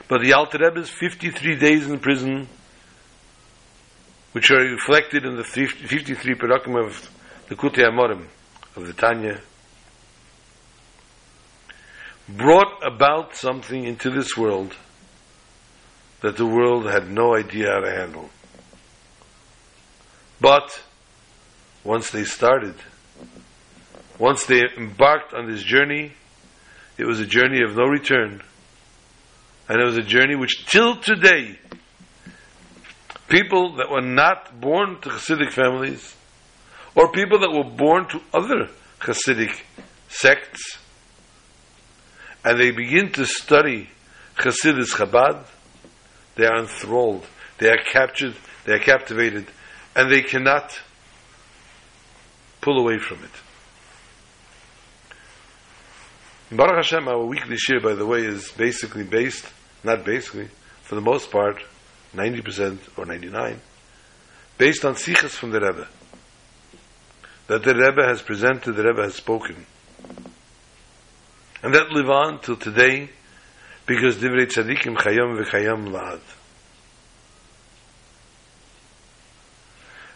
But 0.08 0.20
the 0.20 0.34
Alter 0.34 0.58
Rebbe's 0.58 0.90
53 0.90 1.56
days 1.56 1.86
in 1.86 1.98
prison, 2.00 2.48
which 4.32 4.50
are 4.50 4.58
reflected 4.58 5.24
in 5.24 5.36
the 5.36 5.42
53 5.42 6.34
parakim 6.34 6.84
of 6.84 7.10
the 7.48 7.54
Kutei 7.54 7.88
Amorim, 7.88 8.26
of 8.76 8.86
the 8.86 8.92
Tanya, 8.92 9.40
brought 12.28 12.82
about 12.84 13.34
something 13.34 13.84
into 13.84 14.10
this 14.10 14.36
world 14.36 14.76
that 16.20 16.36
the 16.36 16.44
world 16.44 16.84
had 16.84 17.08
no 17.10 17.34
idea 17.34 17.70
how 17.70 17.80
to 17.80 17.90
handle. 17.90 18.28
But 20.42 20.82
once 21.84 22.10
they 22.10 22.24
started, 22.24 22.74
once 24.18 24.44
they 24.44 24.60
embarked 24.76 25.32
on 25.32 25.50
this 25.50 25.62
journey, 25.62 26.12
it 26.98 27.06
was 27.06 27.18
a 27.18 27.26
journey 27.26 27.62
of 27.62 27.74
no 27.74 27.84
return. 27.84 28.42
And 29.68 29.80
it 29.80 29.84
was 29.84 29.96
a 29.96 30.02
journey 30.02 30.36
which 30.36 30.66
till 30.66 30.96
today, 30.96 31.58
people 33.28 33.76
that 33.76 33.90
were 33.90 34.00
not 34.00 34.60
born 34.60 35.00
to 35.00 35.08
Hasidic 35.08 35.52
families, 35.52 36.14
or 36.94 37.10
people 37.10 37.40
that 37.40 37.50
were 37.50 37.64
born 37.64 38.08
to 38.08 38.20
other 38.32 38.68
Hasidic 39.00 39.60
sects, 40.08 40.78
and 42.44 42.60
they 42.60 42.70
begin 42.70 43.10
to 43.12 43.26
study 43.26 43.90
Hasidus 44.36 44.94
Chabad, 44.94 45.46
they 46.36 46.46
are 46.46 46.58
enthralled, 46.58 47.26
they 47.58 47.68
are 47.68 47.82
captured, 47.92 48.36
they 48.64 48.74
are 48.74 48.78
captivated, 48.78 49.46
and 49.96 50.10
they 50.10 50.22
cannot 50.22 50.80
pull 52.60 52.78
away 52.78 52.98
from 52.98 53.24
it. 53.24 53.30
Baruch 56.50 56.76
Hashem, 56.76 57.08
our 57.08 57.24
weekly 57.24 57.56
shir, 57.56 57.80
by 57.80 57.94
the 57.94 58.06
way, 58.06 58.24
is 58.24 58.52
basically 58.52 59.04
based, 59.04 59.46
not 59.82 60.04
basically, 60.04 60.48
for 60.82 60.94
the 60.94 61.00
most 61.00 61.30
part, 61.30 61.62
90% 62.14 62.78
or 62.96 63.04
99, 63.04 63.60
based 64.56 64.84
on 64.84 64.94
sichos 64.94 65.30
from 65.30 65.50
the 65.50 65.60
Rebbe. 65.60 65.88
That 67.48 67.64
the 67.64 67.74
Rebbe 67.74 68.06
has 68.06 68.22
presented, 68.22 68.72
the 68.72 68.84
Rebbe 68.84 69.02
has 69.02 69.14
spoken 69.14 69.66
and 71.66 71.74
that 71.74 71.90
live 71.90 72.08
on 72.08 72.38
till 72.40 72.56
today 72.56 73.10
because 73.86 74.18
divrei 74.18 74.46
tzadikim 74.46 74.96
chayam 74.96 75.36
v'chayam 75.36 75.88
la'ad. 75.90 76.20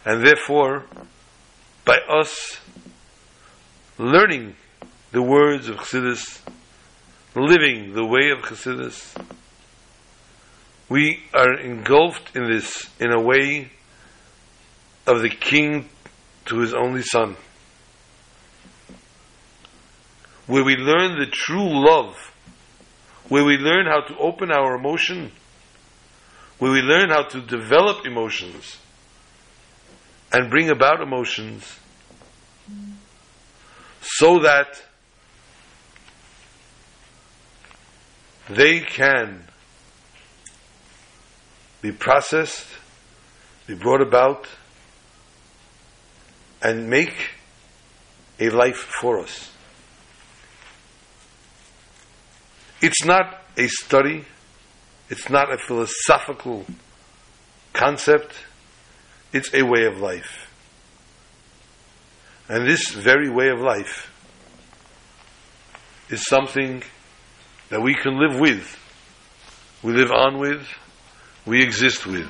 And 0.04 0.24
therefore, 0.24 0.86
by 1.84 1.98
us 2.08 2.60
learning 3.98 4.54
the 5.12 5.22
words 5.22 5.68
of 5.68 5.76
Chassidus, 5.76 6.40
living 7.34 7.94
the 7.94 8.04
way 8.04 8.30
of 8.30 8.38
Chassidus, 8.40 9.16
we 10.88 11.22
are 11.34 11.58
engulfed 11.58 12.36
in 12.36 12.50
this 12.50 12.88
in 12.98 13.12
a 13.12 13.20
way 13.20 13.70
of 15.06 15.22
the 15.22 15.30
king 15.30 15.88
to 16.46 16.58
his 16.58 16.74
only 16.74 17.02
son 17.02 17.36
where 20.50 20.64
we 20.64 20.74
learn 20.74 21.16
the 21.20 21.30
true 21.30 21.86
love, 21.86 22.16
where 23.28 23.44
we 23.44 23.56
learn 23.56 23.86
how 23.86 24.00
to 24.00 24.18
open 24.18 24.50
our 24.50 24.74
emotion, 24.74 25.30
where 26.58 26.72
we 26.72 26.82
learn 26.82 27.08
how 27.08 27.22
to 27.22 27.40
develop 27.40 28.04
emotions 28.04 28.78
and 30.32 30.50
bring 30.50 30.68
about 30.68 31.00
emotions 31.00 31.78
so 34.00 34.40
that 34.40 34.82
they 38.50 38.80
can 38.80 39.44
be 41.82 41.92
processed, 41.92 42.66
be 43.66 43.74
brought 43.74 44.02
about, 44.02 44.46
and 46.62 46.90
make 46.90 47.30
a 48.38 48.50
life 48.50 48.76
for 49.00 49.20
us. 49.20 49.50
It's 52.82 53.04
not 53.04 53.42
a 53.56 53.68
study, 53.68 54.24
it's 55.08 55.30
not 55.30 55.52
a 55.52 55.58
philosophical 55.58 56.64
concept, 57.72 58.34
it's 59.32 59.52
a 59.54 59.62
way 59.62 59.84
of 59.84 59.98
life. 59.98 60.50
And 62.48 62.68
this 62.68 62.88
very 62.90 63.30
way 63.30 63.48
of 63.48 63.60
life 63.60 64.10
is 66.08 66.26
something 66.26 66.82
that 67.70 67.80
we 67.80 67.94
can 67.94 68.18
live 68.18 68.38
with, 68.38 68.76
we 69.82 69.92
live 69.92 70.10
on 70.10 70.38
with, 70.38 70.66
we 71.46 71.62
exist 71.62 72.06
with. 72.06 72.28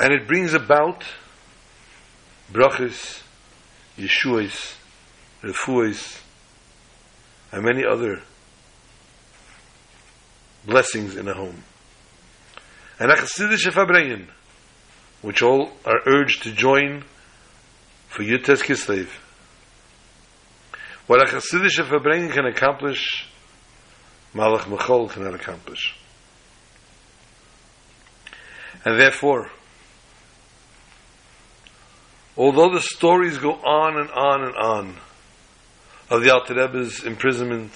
And 0.00 0.12
it 0.12 0.26
brings 0.26 0.54
about 0.54 1.04
brachas, 2.50 3.22
yeshuas, 3.98 4.74
refuahs, 5.42 6.20
and 7.52 7.62
many 7.62 7.84
other 7.84 8.22
blessings 10.64 11.16
in 11.16 11.28
a 11.28 11.34
home. 11.34 11.62
And 12.98 13.10
a 13.10 13.16
Chassidish 13.16 14.30
which 15.22 15.42
all 15.42 15.70
are 15.84 16.00
urged 16.06 16.44
to 16.44 16.52
join 16.52 17.04
for 18.08 18.22
Yud 18.22 18.44
Tes 18.44 18.62
Kislev. 18.62 19.08
What 21.06 21.22
a 21.22 21.24
Chassidish 21.24 21.82
Farbrengen 21.84 22.32
can 22.32 22.46
accomplish, 22.46 23.26
Malach 24.34 24.62
Michoel 24.62 25.10
cannot 25.10 25.34
accomplish. 25.34 25.96
And 28.84 28.98
therefore, 28.98 29.50
although 32.36 32.72
the 32.72 32.80
stories 32.80 33.38
go 33.38 33.52
on 33.52 33.98
and 33.98 34.10
on 34.10 34.44
and 34.44 34.56
on, 34.56 34.96
of 36.08 36.22
the 36.22 36.32
Alter 36.32 36.54
Rebbe's 36.54 37.04
imprisonment, 37.04 37.72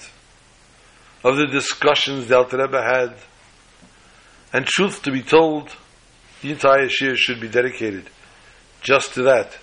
of 1.23 1.37
the 1.37 1.47
discussions 1.47 2.27
the 2.27 2.37
Alter 2.37 2.57
Rebbe 2.57 2.81
had, 2.81 3.15
and 4.53 4.65
truth 4.65 5.03
to 5.03 5.11
be 5.11 5.21
told, 5.21 5.69
the 6.41 6.51
entire 6.51 6.87
shir 6.87 7.15
should 7.15 7.41
be 7.41 7.49
dedicated 7.49 8.09
just 8.81 9.13
to 9.15 9.23
that, 9.23 9.57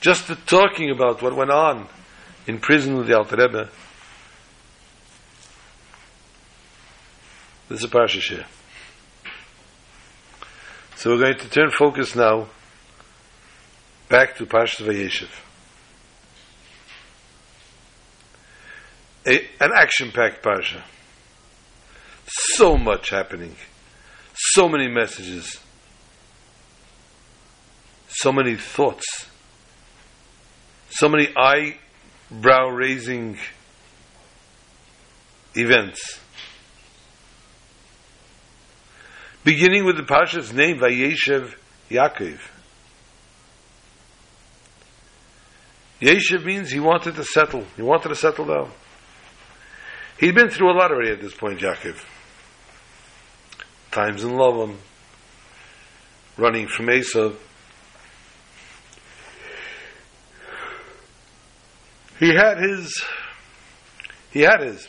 just 0.00 0.26
to 0.26 0.34
talking 0.34 0.90
about 0.90 1.22
what 1.22 1.36
went 1.36 1.50
on 1.50 1.88
in 2.46 2.58
prison 2.58 2.96
with 2.96 3.06
the 3.06 3.16
Alter 3.16 3.36
Rebbe. 3.36 3.68
This 7.68 7.78
is 7.80 7.84
a 7.84 7.88
parsha 7.88 8.20
shir. 8.20 8.44
So 10.94 11.10
we're 11.10 11.20
going 11.20 11.38
to 11.38 11.48
turn 11.50 11.70
focus 11.70 12.14
now 12.14 12.48
back 14.08 14.36
to 14.36 14.46
Parshas 14.46 14.86
Vayeshev. 14.86 15.28
a, 19.26 19.40
an 19.60 19.72
action-packed 19.74 20.42
parsha. 20.42 20.82
So 22.28 22.76
much 22.76 23.10
happening, 23.10 23.56
so 24.34 24.68
many 24.68 24.88
messages, 24.88 25.60
so 28.08 28.32
many 28.32 28.56
thoughts, 28.56 29.26
so 30.90 31.08
many 31.08 31.28
eyebrow 32.30 32.68
raising 32.68 33.38
events. 35.54 36.20
Beginning 39.44 39.84
with 39.84 39.96
the 39.96 40.02
Pasha's 40.02 40.52
name, 40.52 40.78
Vayeshev 40.78 41.54
Yaakov. 41.90 42.40
Yeshiv 46.00 46.44
means 46.44 46.70
he 46.70 46.80
wanted 46.80 47.14
to 47.14 47.24
settle. 47.24 47.64
He 47.76 47.82
wanted 47.82 48.08
to 48.08 48.16
settle 48.16 48.44
down. 48.44 48.70
He'd 50.18 50.34
been 50.34 50.50
through 50.50 50.70
a 50.70 50.76
lot 50.76 50.90
already 50.90 51.12
at 51.12 51.20
this 51.20 51.34
point, 51.34 51.60
Yaakov. 51.60 52.02
Times 53.92 54.24
in 54.24 54.30
Lavan, 54.32 54.76
running 56.36 56.66
from 56.66 56.86
Esav. 56.86 57.36
He 62.18 62.34
had 62.34 62.58
his, 62.58 63.04
he 64.30 64.40
had 64.40 64.60
his. 64.60 64.88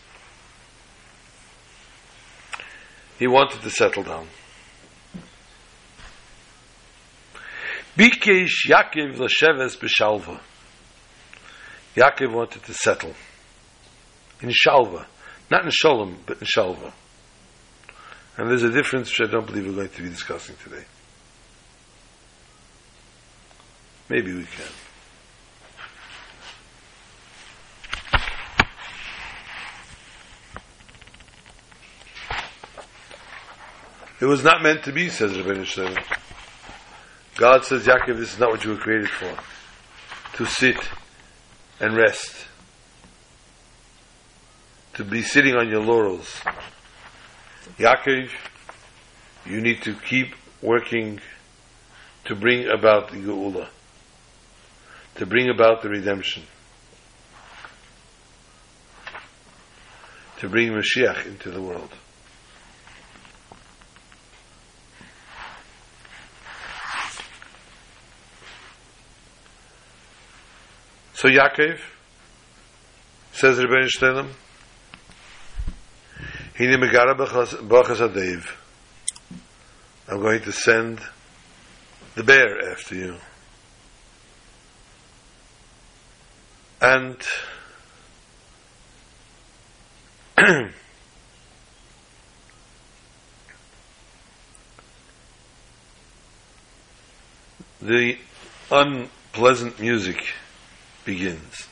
He 3.20 3.28
wanted 3.28 3.62
to 3.62 3.70
settle 3.70 4.04
down. 4.04 4.28
Bikesh 7.98 8.68
Yaakov 8.70 9.18
l'sheves 9.18 9.78
b'shalva. 9.78 10.40
Yaakov 11.96 12.32
wanted 12.32 12.64
to 12.64 12.74
settle 12.74 13.14
in 14.42 14.50
Shalva, 14.50 15.06
not 15.50 15.66
in 15.66 15.72
Shalom, 15.72 16.20
but 16.26 16.40
in 16.40 16.46
Shalva. 16.46 16.94
And 18.38 18.52
there's 18.52 18.64
a 18.64 18.72
difference 18.72 19.10
which 19.10 19.28
I 19.28 19.32
don't 19.32 19.48
believe 19.48 19.66
we're 19.66 19.74
going 19.74 19.90
to 19.90 20.04
be 20.04 20.10
discussing 20.10 20.56
today. 20.64 20.84
Maybe 24.10 24.32
we 24.34 24.44
can. 24.44 24.87
It 34.20 34.26
was 34.26 34.44
not 34.44 34.64
meant 34.64 34.84
to 34.86 34.92
be, 34.92 35.10
says 35.10 35.38
Rabbi 35.40 35.64
Shalom. 35.64 35.96
God 37.36 37.64
says, 37.64 37.86
Yaakov, 37.86 38.18
this 38.18 38.34
is 38.34 38.40
not 38.40 38.50
what 38.50 38.64
you 38.64 38.72
were 38.72 38.78
created 38.78 39.10
for. 39.10 39.38
To 40.38 40.46
sit 40.46 40.78
and 41.80 41.96
rest. 41.96 42.48
To 44.96 45.04
be 45.04 45.22
sitting 45.22 45.56
on 45.56 45.70
your 45.70 45.82
laurels. 45.82 46.42
Yaakov, 47.78 48.32
you 49.46 49.62
need 49.62 49.84
to 49.84 49.94
keep 49.94 50.34
working 50.64 51.20
to 52.26 52.36
bring 52.36 52.68
about 52.68 53.12
the 53.12 53.18
Geula. 53.18 53.68
To 55.16 55.28
bring 55.28 55.50
about 55.50 55.84
the 55.84 55.90
redemption. 55.90 56.42
To 60.40 60.50
bring 60.50 60.72
Mashiach 60.72 61.28
into 61.28 61.52
the 61.52 61.62
world. 61.62 61.92
So 71.18 71.28
Yaakov 71.30 71.80
says 73.32 73.58
Rebbeinu 73.58 73.90
Shlomo, 73.90 74.30
Hine 76.56 76.78
megara 76.78 77.16
b'chas 77.16 78.02
adev. 78.08 78.46
I'm 80.08 80.20
going 80.20 80.42
to 80.42 80.52
send 80.52 81.02
the 82.14 82.24
bear 82.24 82.72
after 82.72 82.94
you. 82.94 83.16
And 86.80 87.18
the 97.82 98.18
unpleasant 98.70 99.80
music 99.80 100.36
begins. 101.08 101.68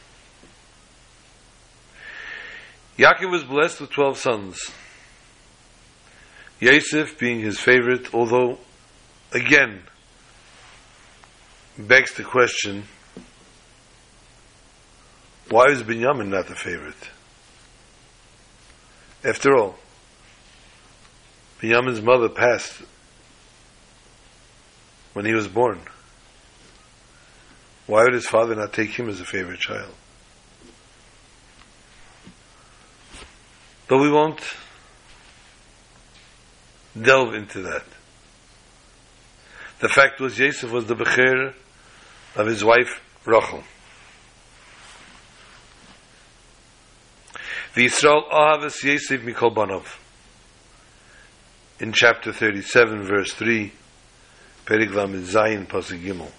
Yaakov 2.98 3.30
was 3.30 3.44
blessed 3.44 3.82
with 3.82 3.92
12 3.92 4.18
sons. 4.18 4.72
Yosef 6.62 7.20
being 7.20 7.42
his 7.42 7.60
favorite, 7.60 8.14
although, 8.14 8.58
again, 9.34 9.84
begs 11.78 12.14
the 12.14 12.24
question, 12.24 12.86
why 15.50 15.66
is 15.66 15.84
Binyamin 15.84 16.30
not 16.30 16.48
the 16.48 16.56
favorite? 16.56 17.10
After 19.26 19.54
all, 19.58 19.76
Binyamin's 21.60 22.02
mother 22.02 22.30
passed 22.30 22.82
when 25.12 25.26
he 25.26 25.34
was 25.34 25.50
born. 25.50 25.82
Why 27.88 28.04
would 28.04 28.14
his 28.14 28.28
father 28.28 28.56
not 28.56 28.74
take 28.74 28.92
him 28.92 29.10
as 29.10 29.22
a 29.22 29.26
favorite 29.26 29.60
child? 29.60 29.94
But 33.88 34.00
we 34.00 34.10
won't 34.10 34.42
delve 37.00 37.36
into 37.36 37.62
that. 37.62 37.84
The 39.80 39.90
fact 39.90 40.20
was 40.20 40.40
Yosef 40.40 40.72
was 40.72 40.86
the 40.86 40.96
Becher 40.96 41.54
of 42.36 42.48
his 42.48 42.64
wife 42.64 43.02
Rachel. 43.26 43.64
The 47.76 47.86
Yisrael 47.86 48.30
Ahavas 48.32 48.82
Yosef 48.84 49.22
Mikol 49.22 49.54
Banov. 49.54 50.00
In 51.80 51.92
chapter 51.92 52.32
37, 52.32 53.04
verse 53.04 53.34
3, 53.34 53.72
Periglam 54.66 55.22
Zayin 55.24 55.68
Pasuk 55.68 56.02
Gimel. 56.02 56.32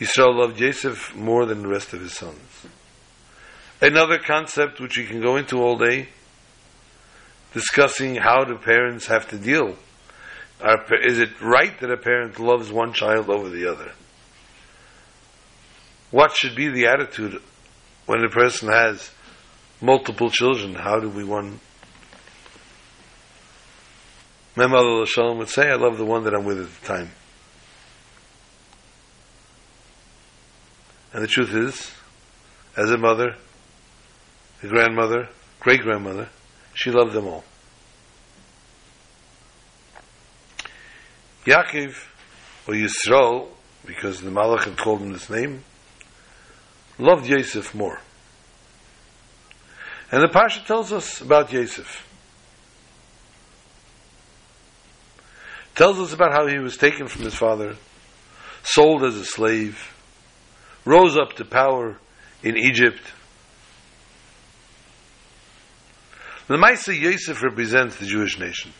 Yisrael 0.00 0.34
loved 0.34 0.60
Yosef 0.60 1.14
more 1.14 1.44
than 1.46 1.62
the 1.62 1.68
rest 1.68 1.92
of 1.92 2.00
his 2.00 2.12
sons. 2.12 2.66
Another 3.80 4.18
concept 4.18 4.80
which 4.80 4.96
we 4.96 5.06
can 5.06 5.20
go 5.20 5.36
into 5.36 5.58
all 5.58 5.76
day, 5.76 6.08
discussing 7.52 8.16
how 8.16 8.44
the 8.44 8.56
parents 8.56 9.06
have 9.06 9.28
to 9.30 9.38
deal. 9.38 9.76
Are, 10.60 10.84
is 11.04 11.18
it 11.18 11.40
right 11.40 11.78
that 11.80 11.90
a 11.90 11.96
parent 11.96 12.38
loves 12.38 12.70
one 12.70 12.92
child 12.92 13.30
over 13.30 13.48
the 13.48 13.70
other? 13.70 13.92
What 16.10 16.34
should 16.34 16.56
be 16.56 16.68
the 16.68 16.86
attitude 16.86 17.40
when 18.06 18.24
a 18.24 18.28
person 18.28 18.68
has 18.68 19.10
multiple 19.80 20.30
children? 20.30 20.74
How 20.74 20.98
do 20.98 21.08
we 21.08 21.22
one? 21.22 21.60
Mem 24.56 24.70
Shalom 25.06 25.38
would 25.38 25.48
say, 25.48 25.70
I 25.70 25.76
love 25.76 25.98
the 25.98 26.04
one 26.04 26.24
that 26.24 26.34
I'm 26.34 26.44
with 26.44 26.60
at 26.60 26.80
the 26.80 26.86
time. 26.86 27.10
And 31.12 31.22
the 31.22 31.26
truth 31.26 31.54
is, 31.54 31.90
as 32.76 32.90
a 32.90 32.98
mother, 32.98 33.34
a 34.62 34.66
grandmother, 34.66 35.28
great 35.60 35.80
grandmother, 35.80 36.28
she 36.74 36.90
loved 36.90 37.12
them 37.12 37.26
all. 37.26 37.44
Yaakov, 41.44 41.94
or 42.66 42.74
Yisrael, 42.74 43.48
because 43.86 44.20
the 44.20 44.30
Malach 44.30 44.64
had 44.64 44.76
called 44.76 45.00
him 45.00 45.12
this 45.12 45.30
name, 45.30 45.64
loved 46.98 47.26
Yosef 47.26 47.74
more. 47.74 48.00
And 50.10 50.22
the 50.22 50.28
Pasha 50.28 50.64
tells 50.66 50.92
us 50.92 51.20
about 51.20 51.52
Yosef. 51.52 52.06
Tells 55.74 55.98
us 56.00 56.12
about 56.12 56.32
how 56.32 56.46
he 56.46 56.58
was 56.58 56.76
taken 56.76 57.08
from 57.08 57.22
his 57.22 57.34
father, 57.34 57.76
sold 58.62 59.04
as 59.04 59.16
a 59.16 59.24
slave, 59.24 59.94
rose 60.88 61.18
up 61.18 61.34
to 61.34 61.44
power 61.44 61.98
in 62.42 62.56
Egypt. 62.56 63.02
The 66.46 66.54
Maisa 66.54 66.98
Yosef 66.98 67.42
represents 67.42 67.96
the 67.96 68.06
Jewish 68.06 68.38
nation. 68.38 68.72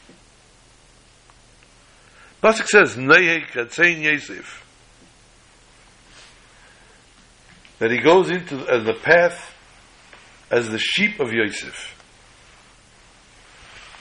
Pasuk 2.43 2.67
says, 2.67 2.97
Nehek 2.97 3.51
Atzein 3.51 4.03
Yosef. 4.03 4.65
That 7.79 7.91
he 7.91 7.99
goes 7.99 8.31
into 8.31 8.57
the 8.57 8.97
path 9.03 9.55
as 10.51 10.71
the 10.71 10.79
sheep 10.79 11.21
of 11.21 11.31
Yosef. 11.31 11.95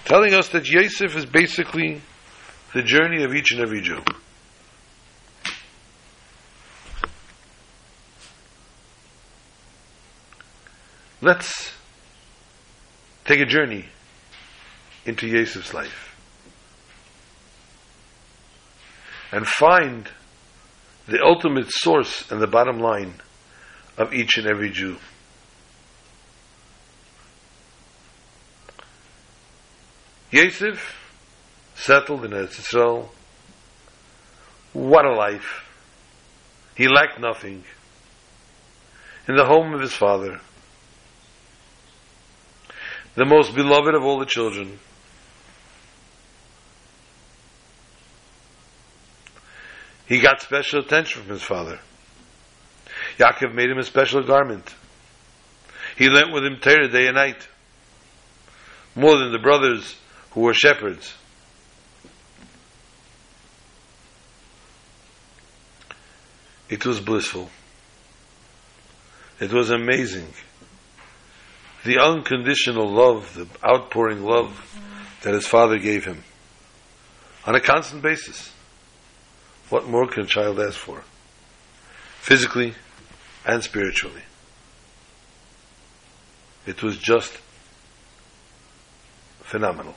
Telling 0.06 0.34
us 0.34 0.48
that 0.50 0.65
Yosef 0.65 1.13
is 1.17 1.26
basically 1.26 2.02
the 2.74 2.82
journey 2.82 3.24
of 3.24 3.36
each 3.36 3.52
and 3.52 3.60
every 3.60 3.82
Jew. 3.82 4.02
Let's 11.21 11.73
take 13.25 13.39
a 13.39 13.45
journey 13.45 13.86
into 15.06 15.27
Yosef's 15.27 15.73
life 15.73 16.15
and 19.32 19.47
find 19.47 20.10
the 21.08 21.23
ultimate 21.23 21.69
source 21.69 22.30
and 22.32 22.39
the 22.41 22.47
bottom 22.47 22.80
line 22.80 23.15
of 23.97 24.13
each 24.13 24.38
and 24.38 24.45
every 24.45 24.69
Jew. 24.69 24.97
Yosef 30.30 30.95
settled 31.75 32.25
in 32.25 32.32
Eretz 32.32 32.60
Yisrael. 32.60 33.10
What 34.73 35.06
a 35.06 35.13
life. 35.13 35.65
He 36.75 36.88
lacked 36.88 37.19
nothing. 37.19 37.63
In 39.27 39.36
the 39.36 39.45
home 39.45 39.73
of 39.73 39.82
his 39.82 39.93
father. 39.93 40.41
The 43.17 43.25
most 43.25 43.56
beloved 43.56 43.95
of 43.95 44.03
all 44.03 44.19
the 44.19 44.27
children. 44.27 44.77
He 50.08 50.19
got 50.19 50.39
special 50.43 50.82
attention 50.82 51.23
from 51.23 51.32
his 51.32 51.41
father. 51.41 51.80
Yaakov 53.17 53.56
made 53.56 53.71
him 53.71 53.80
a 53.80 53.84
special 53.84 54.21
garment. 54.21 54.75
He 55.97 56.08
went 56.08 56.32
with 56.32 56.45
him 56.45 56.58
Torah 56.62 56.89
day 56.89 57.08
and 57.08 57.15
night. 57.15 57.47
More 58.93 59.17
than 59.17 59.32
the 59.32 59.39
brothers 59.39 59.95
who 60.32 60.41
were 60.41 60.53
shepherds. 60.53 61.15
It 66.69 66.86
was 66.86 66.99
blissful. 66.99 67.49
It 69.39 69.51
was 69.51 69.71
amazing. 69.71 70.32
The 71.88 72.00
unconditional 72.00 72.91
love, 72.91 73.34
the 73.34 73.47
outpouring 73.65 74.21
love 74.21 74.52
that 75.21 75.34
his 75.34 75.47
father 75.47 75.80
gave 75.80 76.04
him 76.04 76.26
on 77.45 77.56
a 77.56 77.62
constant 77.62 78.02
basis. 78.02 78.52
What 79.69 79.88
more 79.88 80.06
can 80.06 80.23
a 80.23 80.28
child 80.28 80.60
ask 80.60 80.76
for? 80.78 81.04
Physically 82.19 82.73
and 83.45 83.63
spiritually. 83.63 84.23
It 86.65 86.84
was 86.84 86.97
just 86.97 87.38
phenomenal. 89.43 89.95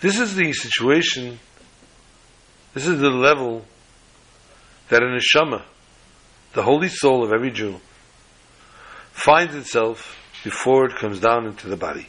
This 0.00 0.20
is 0.20 0.36
the 0.36 0.52
situation, 0.52 1.40
this 2.72 2.86
is 2.86 3.00
the 3.00 3.10
level 3.10 3.64
that 4.90 5.02
a 5.02 5.06
neshama, 5.06 5.64
the 6.54 6.62
holy 6.62 6.88
soul 6.88 7.24
of 7.24 7.32
every 7.32 7.50
Jew, 7.50 7.80
finds 9.12 9.54
itself 9.54 10.16
before 10.44 10.86
it 10.86 10.96
comes 10.96 11.20
down 11.20 11.46
into 11.46 11.68
the 11.68 11.76
body. 11.76 12.08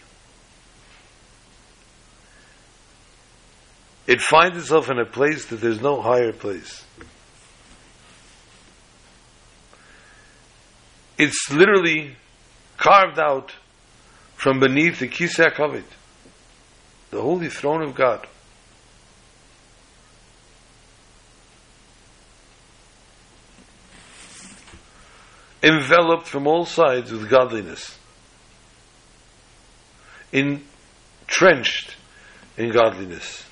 It 4.06 4.19
finds 4.19 4.58
itself 4.58 4.89
in 4.89 4.99
a 4.99 5.06
place 5.06 5.45
that 5.45 5.62
there's 5.62 5.82
no 5.82 6.01
higher 6.01 6.34
place. 6.34 6.84
It's 11.17 11.49
literally 11.51 12.17
carved 12.77 13.19
out 13.19 13.53
from 14.36 14.60
beneath 14.60 14.99
the 14.99 15.08
Kisei 15.08 15.49
HaKavod 15.49 15.86
the 17.13 17.21
holy 17.21 17.47
throne 17.47 17.84
of 17.84 17.95
God. 17.95 18.27
Enveloped 25.63 26.28
from 26.28 26.45
all 26.45 26.65
sides 26.65 27.12
with 27.12 27.30
godliness. 27.30 27.97
Entrenched 30.34 31.95
in 32.58 32.71
godliness. 32.71 33.45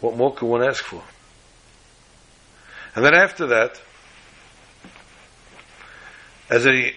What 0.00 0.16
more 0.16 0.34
can 0.34 0.48
one 0.48 0.66
ask 0.66 0.82
for? 0.82 1.02
And 2.94 3.04
then 3.04 3.14
after 3.14 3.48
that, 3.48 3.80
as 6.48 6.66
a 6.66 6.94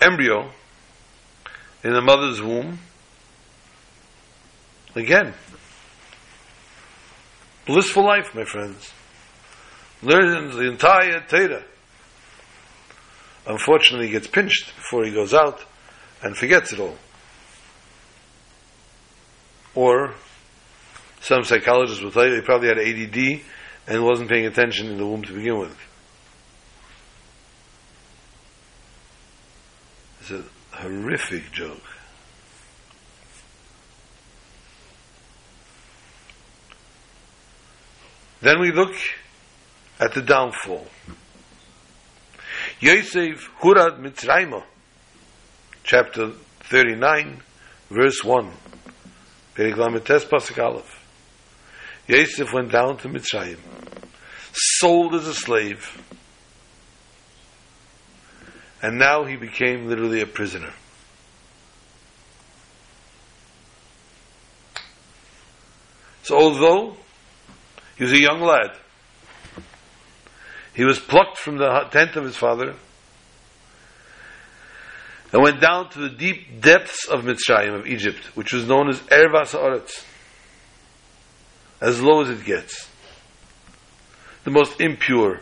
embryo, 0.00 0.50
in 1.84 1.92
the 1.92 2.00
mother's 2.00 2.42
womb. 2.42 2.78
Again, 4.94 5.34
blissful 7.66 8.04
life, 8.04 8.34
my 8.34 8.44
friends. 8.44 8.92
Learns 10.02 10.54
the 10.54 10.68
entire 10.68 11.20
Torah. 11.28 11.64
Unfortunately, 13.46 14.06
he 14.06 14.12
gets 14.12 14.26
pinched 14.26 14.74
before 14.76 15.04
he 15.04 15.12
goes 15.12 15.34
out 15.34 15.64
and 16.22 16.36
forgets 16.36 16.72
it 16.72 16.80
all. 16.80 16.96
Or, 19.74 20.14
some 21.20 21.42
psychologists 21.44 22.02
will 22.02 22.10
tell 22.10 22.26
you 22.26 22.34
he 22.34 22.40
probably 22.42 22.68
had 22.68 22.78
ADD 22.78 23.42
and 23.86 24.04
wasn't 24.04 24.28
paying 24.28 24.46
attention 24.46 24.88
in 24.88 24.98
the 24.98 25.06
womb 25.06 25.22
to 25.24 25.32
begin 25.32 25.58
with. 25.58 25.76
It's 30.20 30.30
a 30.30 30.44
horrific 30.76 31.50
joke. 31.52 31.82
Then 38.40 38.60
we 38.60 38.70
look 38.70 38.94
at 40.00 40.14
the 40.14 40.22
downfall. 40.22 40.86
Yosef 42.80 43.50
Hurad 43.60 43.98
Mitzrayim, 43.98 44.62
chapter 45.82 46.30
39, 46.60 47.42
verse 47.90 48.22
1. 48.22 48.50
Periglamites 49.54 50.24
Pasuk 50.26 50.62
Aleph. 50.62 51.04
Yosef 52.06 52.52
went 52.52 52.70
down 52.70 52.96
to 52.98 53.08
Mitzrayim, 53.08 53.58
sold 54.52 55.14
as 55.14 55.26
a 55.26 55.34
slave, 55.34 56.02
and 58.80 58.98
now 58.98 59.24
he 59.24 59.36
became 59.36 59.88
literally 59.88 60.20
a 60.20 60.26
prisoner. 60.26 60.72
So 66.22 66.38
although 66.38 66.96
he 67.96 68.04
was 68.04 68.12
a 68.12 68.20
young 68.20 68.40
lad, 68.40 68.76
he 70.78 70.84
was 70.84 71.00
plucked 71.00 71.36
from 71.38 71.58
the 71.58 71.88
tent 71.90 72.14
of 72.14 72.22
his 72.22 72.36
father 72.36 72.76
and 75.32 75.42
went 75.42 75.60
down 75.60 75.90
to 75.90 75.98
the 75.98 76.08
deep 76.08 76.60
depths 76.60 77.08
of 77.08 77.24
Mitzrayim, 77.24 77.74
of 77.74 77.84
Egypt, 77.84 78.24
which 78.36 78.52
was 78.52 78.64
known 78.64 78.88
as 78.88 79.00
Ervas 79.00 79.58
Haaretz, 79.58 80.04
as 81.80 82.00
low 82.00 82.22
as 82.22 82.30
it 82.30 82.44
gets, 82.44 82.88
the 84.44 84.52
most 84.52 84.80
impure, 84.80 85.40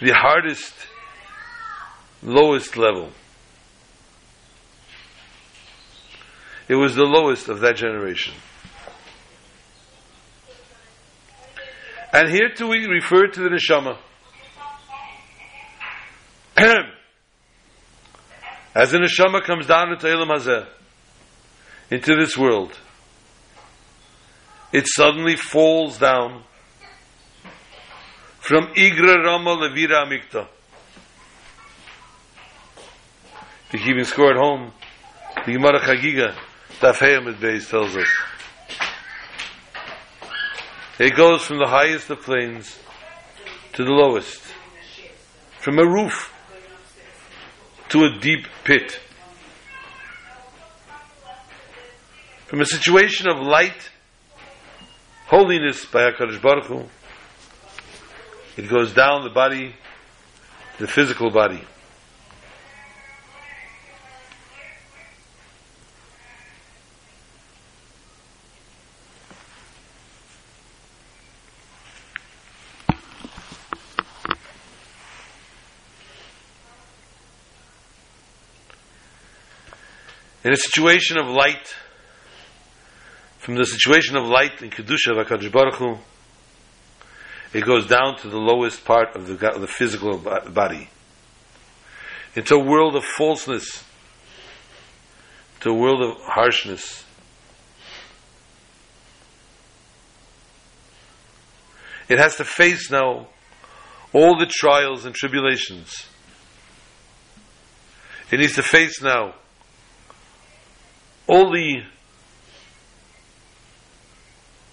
the 0.00 0.12
hardest, 0.12 0.72
lowest 2.22 2.76
level. 2.76 3.10
It 6.68 6.74
was 6.74 6.94
the 6.94 7.04
lowest 7.04 7.48
of 7.48 7.60
that 7.60 7.76
generation. 7.76 8.34
And 12.12 12.28
here 12.28 12.50
too 12.54 12.68
we 12.68 12.86
refer 12.86 13.26
to 13.26 13.40
the 13.40 13.48
neshama. 13.48 13.96
As 18.74 18.92
the 18.92 18.98
neshama 18.98 19.42
comes 19.42 19.66
down 19.66 19.92
into 19.92 20.06
Olam 20.06 20.28
Hazeh, 20.28 20.66
into 21.90 22.16
this 22.16 22.36
world, 22.36 22.78
it 24.72 24.86
suddenly 24.86 25.36
falls 25.36 25.98
down 25.98 26.42
from 28.40 28.66
Igra 28.74 29.24
Rama 29.24 29.56
Levira 29.56 30.04
Amikta. 30.06 30.46
If 33.68 33.74
you 33.74 33.80
keeping 33.80 34.04
score 34.04 34.30
at 34.32 34.36
home, 34.36 34.72
the 35.44 35.52
Gemara 35.52 35.80
Chagiga, 35.80 36.34
Dafayim 36.80 37.32
at 37.32 37.40
base 37.40 37.68
tells 37.68 37.96
us. 37.96 38.08
It 41.00 41.16
goes 41.16 41.42
from 41.42 41.58
the 41.58 41.66
highest 41.66 42.08
of 42.10 42.22
planes 42.22 42.78
to 43.72 43.84
the 43.84 43.90
lowest. 43.90 44.40
From 45.58 45.78
a 45.78 45.84
roof 45.84 46.32
to 47.88 48.04
a 48.04 48.18
deep 48.20 48.46
pit. 48.62 49.00
From 52.46 52.60
a 52.60 52.66
situation 52.66 53.28
of 53.28 53.38
light, 53.38 53.90
holiness 55.26 55.84
by 55.84 56.10
HaKadosh 56.10 56.40
Baruch 56.40 56.66
Hu, 56.66 56.84
it 58.56 58.68
goes 58.68 58.94
down 58.94 59.24
the 59.24 59.30
body, 59.30 59.74
the 60.78 60.86
physical 60.86 61.30
body. 61.30 61.62
In 80.48 80.54
a 80.54 80.56
situation 80.56 81.18
of 81.18 81.26
light, 81.26 81.74
from 83.36 83.56
the 83.56 83.66
situation 83.66 84.16
of 84.16 84.24
light 84.24 84.62
in 84.62 84.70
Kedusha 84.70 85.10
of 85.10 85.26
HaKadosh 85.26 85.52
Baruch 85.52 85.74
Hu, 85.74 85.98
it 87.52 87.66
goes 87.66 87.86
down 87.86 88.16
to 88.20 88.30
the 88.30 88.38
lowest 88.38 88.82
part 88.82 89.14
of 89.14 89.26
the, 89.26 89.50
of 89.50 89.60
the 89.60 89.66
physical 89.66 90.16
body. 90.16 90.88
It's 92.34 92.50
a 92.50 92.58
world 92.58 92.96
of 92.96 93.04
falseness, 93.04 93.84
to 95.60 95.68
a 95.68 95.74
world 95.74 96.00
of 96.00 96.16
harshness. 96.22 97.04
It 102.08 102.18
has 102.18 102.36
to 102.36 102.46
face 102.46 102.90
now 102.90 103.28
all 104.14 104.38
the 104.38 104.46
trials 104.46 105.04
and 105.04 105.14
tribulations. 105.14 106.06
It 108.30 108.40
needs 108.40 108.54
to 108.54 108.62
face 108.62 109.02
now 109.02 109.34
all 111.28 111.52
the 111.52 111.82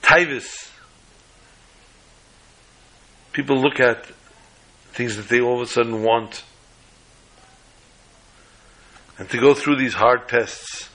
taivas. 0.01 0.71
People 3.33 3.61
look 3.61 3.79
at 3.81 4.05
things 4.93 5.17
that 5.17 5.27
they 5.27 5.41
all 5.41 5.61
of 5.61 5.67
a 5.67 5.67
sudden 5.67 6.01
want. 6.01 6.43
And 9.17 9.29
to 9.29 9.37
go 9.37 9.53
through 9.53 9.77
these 9.77 9.93
hard 9.93 10.27
tests. 10.29 10.89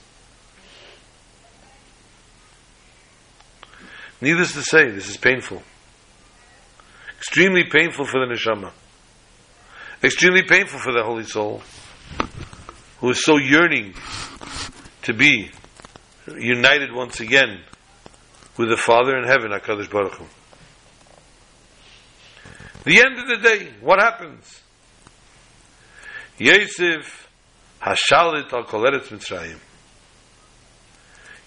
Needless 4.19 4.53
to 4.53 4.63
say, 4.63 4.89
this 4.89 5.09
is 5.09 5.17
painful. 5.17 5.61
Extremely 7.17 7.63
painful 7.63 8.05
for 8.05 8.19
the 8.19 8.33
neshama. 8.33 8.71
Extremely 10.03 10.43
painful 10.43 10.79
for 10.79 10.91
the 10.91 11.03
holy 11.03 11.23
soul, 11.23 11.61
who 12.99 13.11
is 13.11 13.23
so 13.23 13.37
yearning 13.37 13.93
to 15.03 15.13
be 15.13 15.51
united 16.27 16.93
once 16.93 17.19
again 17.19 17.61
with 18.57 18.69
the 18.69 18.77
Father 18.77 19.17
in 19.17 19.25
heaven, 19.25 19.51
HaKadosh 19.51 19.89
Baruch 19.89 20.13
Hu. 20.13 20.25
The 22.83 22.99
end 22.99 23.19
of 23.19 23.27
the 23.27 23.37
day, 23.37 23.69
what 23.81 23.99
happens? 23.99 24.61
Yosef 26.37 27.29
Hashalit 27.81 28.51
al 28.53 28.63
Koleretz 28.63 29.07
Mitzrayim. 29.09 29.59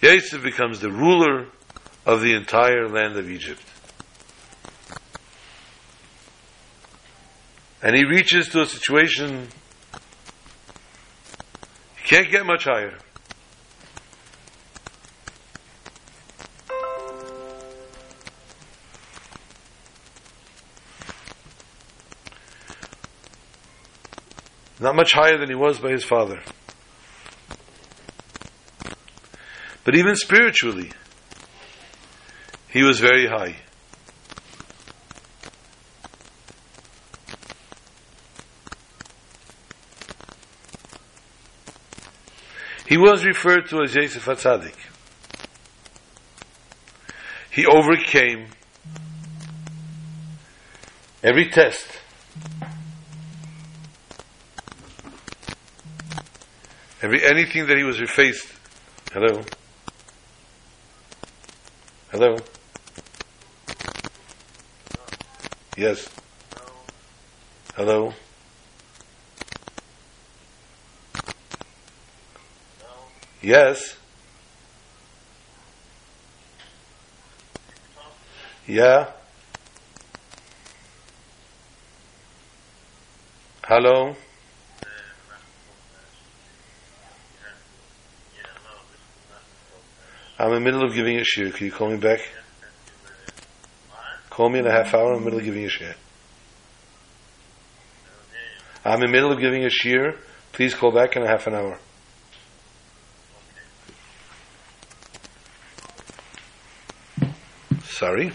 Yosef 0.00 0.42
becomes 0.42 0.80
the 0.80 0.90
ruler 0.90 1.46
of 2.06 2.20
the 2.20 2.34
entire 2.34 2.88
land 2.88 3.16
of 3.16 3.30
Egypt. 3.30 3.62
And 7.82 7.96
he 7.96 8.04
reaches 8.04 8.48
to 8.48 8.62
a 8.62 8.66
situation 8.66 9.48
he 11.96 12.08
can't 12.08 12.30
get 12.30 12.46
much 12.46 12.64
higher. 12.64 12.98
Not 24.84 24.96
much 24.96 25.14
higher 25.14 25.38
than 25.38 25.48
he 25.48 25.54
was 25.54 25.78
by 25.78 25.92
his 25.92 26.04
father. 26.04 26.42
But 29.82 29.94
even 29.94 30.14
spiritually, 30.14 30.92
he 32.68 32.82
was 32.82 33.00
very 33.00 33.26
high. 33.26 33.56
He 42.86 42.98
was 42.98 43.24
referred 43.24 43.70
to 43.70 43.80
as 43.84 43.94
Yosef 43.94 44.26
HaTzadik. 44.26 44.76
He 47.50 47.64
overcame 47.64 48.48
every 51.22 51.48
test 51.48 51.88
Every, 57.04 57.22
anything 57.22 57.66
that 57.66 57.76
he 57.76 57.84
was 57.84 58.00
faced. 58.08 58.50
Hello? 59.12 59.44
Hello? 62.10 62.42
Yes? 65.76 66.08
Hello? 67.74 68.14
Yes? 73.42 73.96
Yeah? 78.66 79.10
Hello? 83.62 84.16
I'm 90.44 90.52
in 90.52 90.56
the 90.56 90.60
middle 90.60 90.84
of 90.84 90.94
giving 90.94 91.16
a 91.16 91.22
shiur. 91.22 91.54
Can 91.54 91.64
you 91.64 91.72
call 91.72 91.88
me 91.88 91.96
back? 91.96 92.20
Call 94.28 94.50
me 94.50 94.58
in 94.58 94.66
a 94.66 94.70
half 94.70 94.92
hour. 94.92 95.14
I'm 95.14 95.16
in 95.16 95.18
the 95.20 95.24
middle 95.24 95.38
of 95.38 95.44
giving 95.46 95.64
a 95.64 95.68
shiur. 95.68 95.94
I'm 98.84 99.00
in 99.00 99.06
the 99.06 99.08
middle 99.10 99.32
of 99.32 99.40
giving 99.40 99.64
a 99.64 99.68
shiur. 99.68 100.18
Please 100.52 100.74
call 100.74 100.92
back 100.92 101.16
in 101.16 101.22
a 101.22 101.26
half 101.26 101.46
an 101.46 101.54
hour. 101.54 101.78
Sorry. 107.84 108.30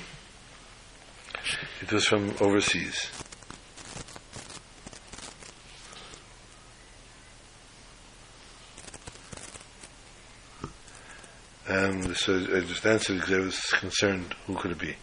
It 1.84 1.92
was 1.92 2.06
from 2.06 2.34
overseas. 2.42 3.12
Um, 11.70 11.99
so 12.16 12.36
I 12.38 12.62
just 12.62 12.86
answered 12.86 13.20
because 13.20 13.34
I 13.34 13.40
was 13.40 13.60
concerned 13.72 14.36
who 14.48 14.56
could 14.56 14.72
it 14.72 14.80
be. 14.80 14.96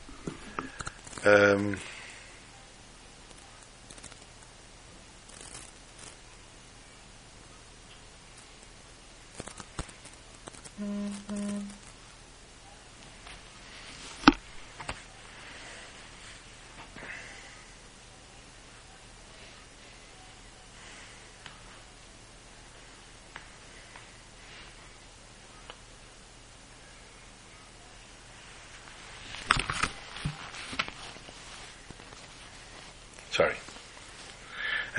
Um, 1.25 1.79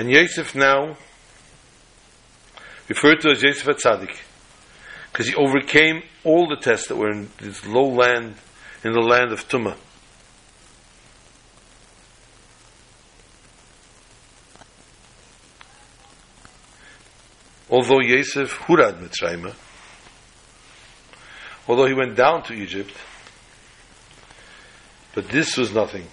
And 0.07 0.15
Yosef 0.15 0.55
now, 0.55 0.95
referred 2.87 3.19
to 3.19 3.29
as 3.31 3.43
Yosef 3.43 3.67
Atzadik, 3.67 4.15
because 5.11 5.27
he 5.27 5.35
overcame 5.35 6.01
all 6.23 6.47
the 6.47 6.55
tests 6.55 6.87
that 6.87 6.95
were 6.95 7.11
in 7.11 7.29
this 7.39 7.65
low 7.65 7.89
land, 7.89 8.35
in 8.85 8.93
the 8.93 9.01
land 9.01 9.33
of 9.33 9.45
Tumah. 9.49 9.75
Although 17.69 17.99
Yosef 17.99 18.53
Hurad 18.59 19.01
Mitzrayim, 19.01 19.53
although 21.67 21.85
he 21.85 21.93
went 21.93 22.15
down 22.15 22.43
to 22.43 22.53
Egypt, 22.53 22.93
but 25.13 25.27
this 25.27 25.57
was 25.57 25.73
nothing. 25.73 26.07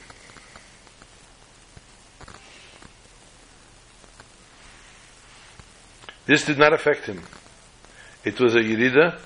This 6.26 6.44
did 6.44 6.58
not 6.58 6.72
affect 6.72 7.06
him. 7.06 7.22
It 8.24 8.40
was 8.40 8.54
a 8.54 8.60
yirida, 8.60 9.18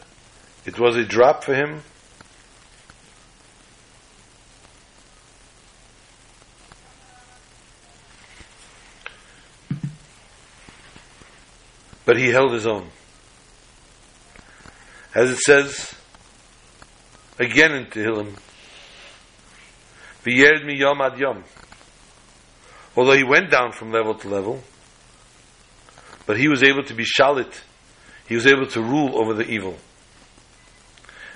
it 0.66 0.78
was 0.78 0.96
a 0.96 1.05
drop 1.05 1.44
for 1.44 1.55
him. 1.55 1.82
But 12.05 12.16
he 12.16 12.28
held 12.28 12.53
his 12.53 12.66
own. 12.66 12.88
As 15.14 15.30
it 15.30 15.38
says 15.38 15.94
again 17.38 17.74
in 17.74 17.86
Tehillim, 17.86 18.36
V'yered 20.24 20.64
mi 20.64 20.76
yom 20.76 21.01
ad. 21.01 21.22
Although 22.96 23.12
he 23.12 23.24
went 23.24 23.51
down 23.51 23.72
from 23.72 23.92
level 23.92 24.14
to 24.14 24.28
level, 24.28 24.62
but 26.29 26.37
he 26.37 26.47
was 26.47 26.62
able 26.62 26.85
to 26.85 26.93
be 26.93 27.05
shalit. 27.05 27.62
he 28.29 28.35
was 28.35 28.47
able 28.47 28.66
to 28.66 28.83
rule 28.83 29.18
over 29.18 29.33
the 29.33 29.49
evil. 29.49 29.79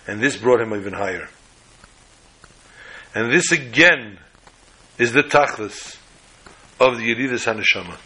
And 0.07 0.21
this 0.21 0.37
brought 0.37 0.61
him 0.61 0.75
even 0.79 0.93
higher. 0.93 1.31
And 3.15 3.33
this 3.33 3.51
again 3.53 4.19
is 4.99 5.15
the 5.15 5.23
tachlis 5.23 5.97
of 6.79 6.99
the 6.99 7.05
Yeridas 7.05 7.47
HaNeshama. 7.47 7.97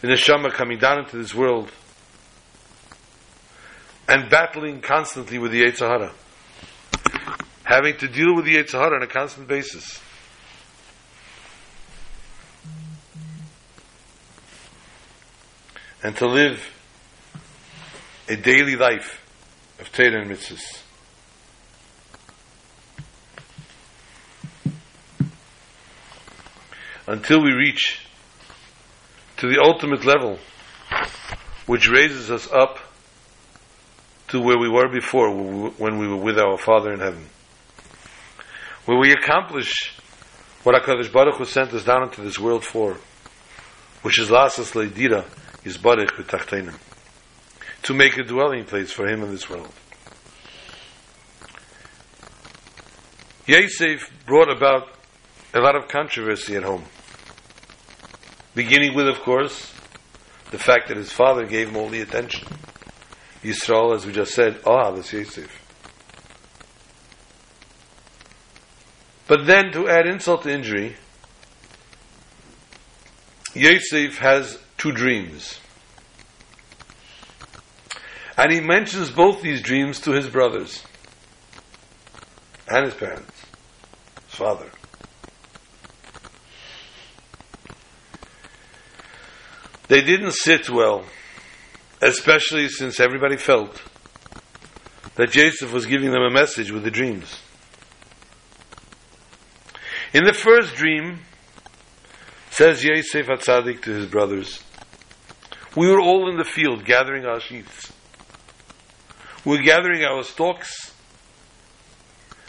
The 0.00 0.08
Neshama 0.08 0.50
coming 0.50 0.78
down 0.78 1.00
into 1.00 1.18
this 1.18 1.34
world 1.34 1.70
and 4.08 4.30
battling 4.30 4.80
constantly 4.80 5.36
with 5.38 5.52
the 5.52 5.60
Yetzer 5.60 5.86
Hara. 5.86 6.12
Having 7.64 7.98
to 7.98 8.08
deal 8.08 8.34
with 8.34 8.46
the 8.46 8.56
Yetzer 8.56 8.80
Hara 8.80 8.96
on 8.96 9.02
a 9.02 9.06
constant 9.06 9.46
basis. 9.46 10.00
And 16.04 16.14
to 16.18 16.26
live 16.26 16.60
a 18.28 18.36
daily 18.36 18.76
life 18.76 19.24
of 19.80 19.90
Torah 19.90 20.20
and 20.20 20.30
mitzvahs. 20.30 20.82
Until 27.06 27.42
we 27.42 27.52
reach 27.52 28.00
to 29.38 29.48
the 29.48 29.62
ultimate 29.64 30.04
level, 30.04 30.38
which 31.64 31.88
raises 31.88 32.30
us 32.30 32.52
up 32.52 32.80
to 34.28 34.40
where 34.40 34.58
we 34.58 34.68
were 34.68 34.90
before, 34.90 35.30
when 35.30 35.98
we 35.98 36.06
were 36.06 36.22
with 36.22 36.38
our 36.38 36.58
Father 36.58 36.92
in 36.92 37.00
heaven. 37.00 37.26
Where 38.84 38.98
we 38.98 39.12
accomplish 39.12 39.72
what 40.64 40.74
HaKadosh 40.74 41.10
Baruch 41.10 41.36
Hu 41.36 41.46
sent 41.46 41.72
us 41.72 41.84
down 41.84 42.02
into 42.02 42.20
this 42.20 42.38
world 42.38 42.62
for, 42.62 42.98
which 44.02 44.18
is 44.18 44.28
Lasas 44.28 44.72
Leidira, 44.72 45.24
is 45.64 45.78
Baruch 45.78 46.12
B'Tachtenim 46.16 46.74
to 47.82 47.94
make 47.94 48.16
a 48.18 48.22
dwelling 48.22 48.64
place 48.64 48.92
for 48.92 49.06
him 49.06 49.22
in 49.22 49.30
this 49.30 49.48
world. 49.48 49.72
Yosef 53.46 54.10
brought 54.26 54.50
about 54.50 54.88
a 55.52 55.60
lot 55.60 55.76
of 55.76 55.88
controversy 55.88 56.56
at 56.56 56.62
home. 56.62 56.84
Beginning 58.54 58.94
with, 58.94 59.08
of 59.08 59.20
course, 59.20 59.72
the 60.50 60.58
fact 60.58 60.88
that 60.88 60.96
his 60.96 61.12
father 61.12 61.44
gave 61.44 61.68
him 61.68 61.76
all 61.76 61.88
the 61.88 62.00
attention. 62.00 62.46
Yisrael, 63.42 63.94
as 63.94 64.06
we 64.06 64.12
just 64.12 64.32
said, 64.32 64.58
ah, 64.64 64.90
that's 64.90 65.12
Yosef. 65.12 65.50
But 69.26 69.46
then, 69.46 69.72
to 69.72 69.88
add 69.88 70.06
insult 70.06 70.44
to 70.44 70.50
injury, 70.50 70.96
Yosef 73.54 74.18
has 74.18 74.58
two 74.84 74.92
dreams. 74.92 75.58
And 78.36 78.52
he 78.52 78.60
mentions 78.60 79.10
both 79.10 79.40
these 79.40 79.62
dreams 79.62 79.98
to 80.00 80.12
his 80.12 80.28
brothers 80.28 80.84
and 82.68 82.84
his 82.84 82.94
parents, 82.94 83.32
his 84.26 84.34
father. 84.34 84.70
They 89.88 90.02
didn't 90.02 90.32
sit 90.32 90.68
well, 90.68 91.06
especially 92.02 92.68
since 92.68 93.00
everybody 93.00 93.38
felt 93.38 93.82
that 95.14 95.30
Joseph 95.30 95.72
was 95.72 95.86
giving 95.86 96.10
them 96.10 96.22
a 96.22 96.30
message 96.30 96.70
with 96.70 96.84
the 96.84 96.90
dreams. 96.90 97.40
In 100.12 100.24
the 100.24 100.34
first 100.34 100.74
dream, 100.74 101.20
says 102.50 102.84
Yosef 102.84 103.28
Atzadik 103.28 103.80
to 103.82 103.92
his 103.92 104.06
brothers, 104.06 104.62
we 105.76 105.90
were 105.90 106.00
all 106.00 106.28
in 106.28 106.36
the 106.36 106.44
field 106.44 106.84
gathering 106.84 107.24
our 107.24 107.40
sheaves. 107.40 107.92
We 109.44 109.58
were 109.58 109.62
gathering 109.62 110.04
our 110.04 110.22
stalks, 110.22 110.92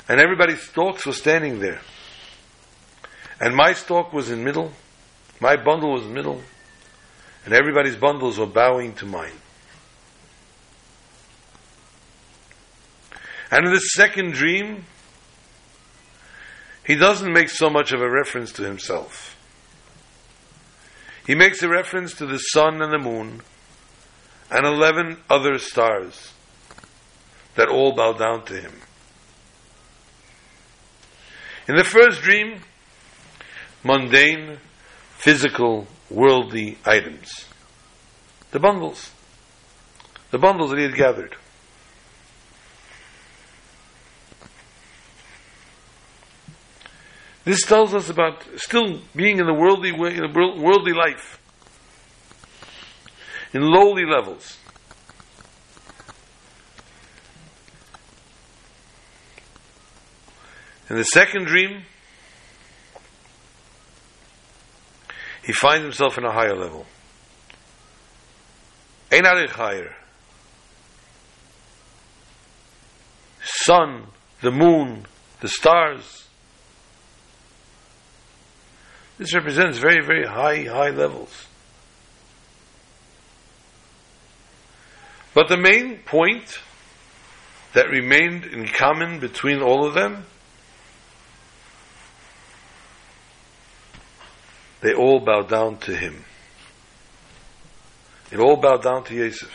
and 0.08 0.20
everybody's 0.20 0.62
stalks 0.62 1.06
were 1.06 1.14
standing 1.14 1.60
there. 1.60 1.82
And 3.40 3.56
my 3.56 3.74
stalk 3.74 4.14
was 4.14 4.30
in 4.30 4.44
middle, 4.44 4.72
my 5.40 5.56
bundle 5.58 5.92
was 5.92 6.06
middle, 6.06 6.42
and 7.44 7.54
everybody's 7.54 7.96
bundles 7.96 8.38
were 8.38 8.46
bowing 8.46 8.94
to 8.96 9.06
mine. 9.06 9.40
And 13.52 13.66
in 13.68 13.74
the 13.74 13.80
second 13.80 14.34
dream, 14.34 14.86
he 16.86 16.96
doesn't 16.96 17.32
make 17.32 17.50
so 17.50 17.70
much 17.70 17.92
of 17.92 18.02
a 18.02 18.10
reference 18.10 18.52
to 18.54 18.64
himself. 18.64 19.35
He 21.26 21.36
makes 21.36 21.64
a 21.64 21.70
reference 21.70 22.14
to 22.16 22.26
the 22.26 22.38
sun 22.38 22.82
and 22.82 22.94
the 22.94 23.00
moon 23.00 23.42
and 24.52 24.66
11 24.66 25.18
other 25.30 25.58
stars 25.58 26.34
that 27.56 27.68
all 27.68 27.94
bow 27.96 28.14
down 28.14 28.46
to 28.46 28.60
him. 28.60 28.74
In 31.68 31.76
the 31.76 31.84
first 31.84 32.22
dream, 32.22 32.62
mundane, 33.84 34.60
physical, 35.18 35.88
worldly 36.12 36.78
items. 36.86 37.46
The 38.52 38.60
bundles. 38.60 39.12
The 40.30 40.38
bundles 40.38 40.70
that 40.70 40.78
he 40.78 40.84
had 40.84 40.96
gathered. 40.96 41.36
This 47.46 47.62
tells 47.62 47.94
us 47.94 48.10
about 48.10 48.44
still 48.58 49.02
being 49.16 49.40
in 49.40 49.46
the 49.46 49.54
worldly 49.54 49.92
way, 49.92 50.16
in 50.16 50.24
a 50.24 50.34
worldly 50.34 50.94
life, 50.94 51.40
in 53.54 53.62
lowly 53.62 54.04
levels. 54.04 54.58
In 60.90 60.98
the 60.98 61.04
second 61.04 61.46
dream, 61.46 61.84
he 65.44 65.54
finds 65.54 65.84
himself 65.84 66.18
in 66.18 66.26
a 66.26 66.32
higher 66.32 66.56
level. 66.56 66.88
Ein 69.12 69.26
higher. 69.50 69.96
Sun, 73.44 74.08
the 74.42 74.52
moon, 74.52 75.06
the 75.42 75.48
stars. 75.48 76.25
This 79.18 79.34
represents 79.34 79.78
very, 79.78 80.06
very 80.06 80.26
high, 80.26 80.64
high 80.64 80.90
levels. 80.90 81.48
But 85.34 85.50
the 85.50 85.58
main 85.58 86.00
point 86.00 86.60
that 87.74 87.90
remained 87.90 88.46
in 88.46 88.68
common 88.68 89.20
between 89.20 89.62
all 89.62 89.86
of 89.86 89.94
them 89.94 90.26
they 94.82 94.94
all 94.94 95.20
bow 95.20 95.42
down 95.42 95.78
to 95.78 95.96
him. 95.96 96.24
They 98.30 98.38
all 98.38 98.58
bow 98.58 98.78
down 98.78 99.04
to 99.06 99.16
Yosef. 99.16 99.52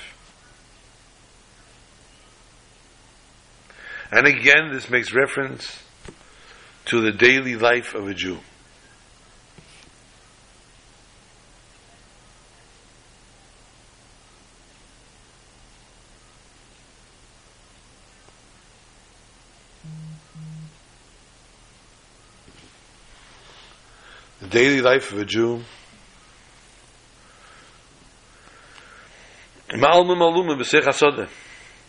And 4.11 4.27
again, 4.27 4.73
this 4.73 4.91
makes 4.91 5.15
reference 5.15 5.83
to 6.87 7.01
the 7.01 7.13
daily 7.13 7.55
life 7.55 7.95
of 7.95 8.09
a 8.09 8.15
Jew. 8.15 8.41
Daily 24.51 24.81
life 24.81 25.13
of 25.13 25.19
a 25.19 25.25
Jew. 25.25 25.63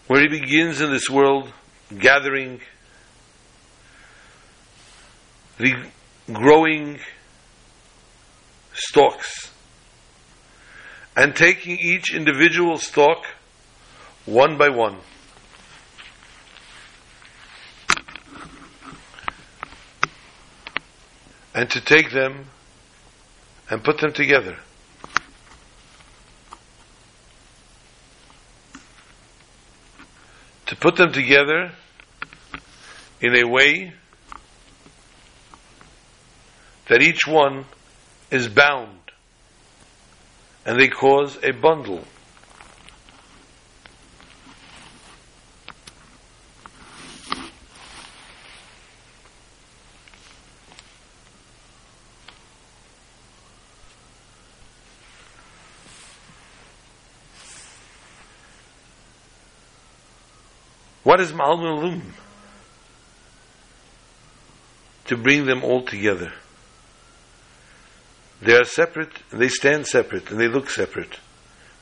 Where 0.07 0.21
he 0.21 0.27
begins 0.27 0.79
in 0.81 0.91
this 0.91 1.09
world 1.09 1.51
gathering, 1.97 2.61
the 5.57 5.73
growing 6.31 6.99
stalks, 8.73 9.51
and 11.15 11.35
taking 11.35 11.77
each 11.79 12.13
individual 12.13 12.77
stalk 12.77 13.25
one 14.25 14.57
by 14.57 14.69
one. 14.69 14.97
And 21.61 21.69
to 21.69 21.79
take 21.79 22.09
them 22.09 22.45
and 23.69 23.83
put 23.83 23.99
them 23.99 24.11
together. 24.11 24.57
To 30.65 30.75
put 30.75 30.95
them 30.95 31.13
together 31.13 31.71
in 33.21 33.35
a 33.35 33.47
way 33.47 33.93
that 36.87 37.03
each 37.03 37.27
one 37.27 37.65
is 38.31 38.47
bound 38.47 38.97
and 40.65 40.79
they 40.79 40.87
cause 40.87 41.37
a 41.43 41.51
bundle. 41.51 42.03
What 61.11 61.19
is 61.19 61.33
Ma'almalum? 61.33 62.01
To 65.07 65.17
bring 65.17 65.45
them 65.45 65.61
all 65.61 65.83
together. 65.83 66.31
They 68.41 68.55
are 68.55 68.63
separate, 68.63 69.11
and 69.29 69.41
they 69.41 69.49
stand 69.49 69.87
separate, 69.87 70.31
and 70.31 70.39
they 70.39 70.47
look 70.47 70.69
separate, 70.69 71.19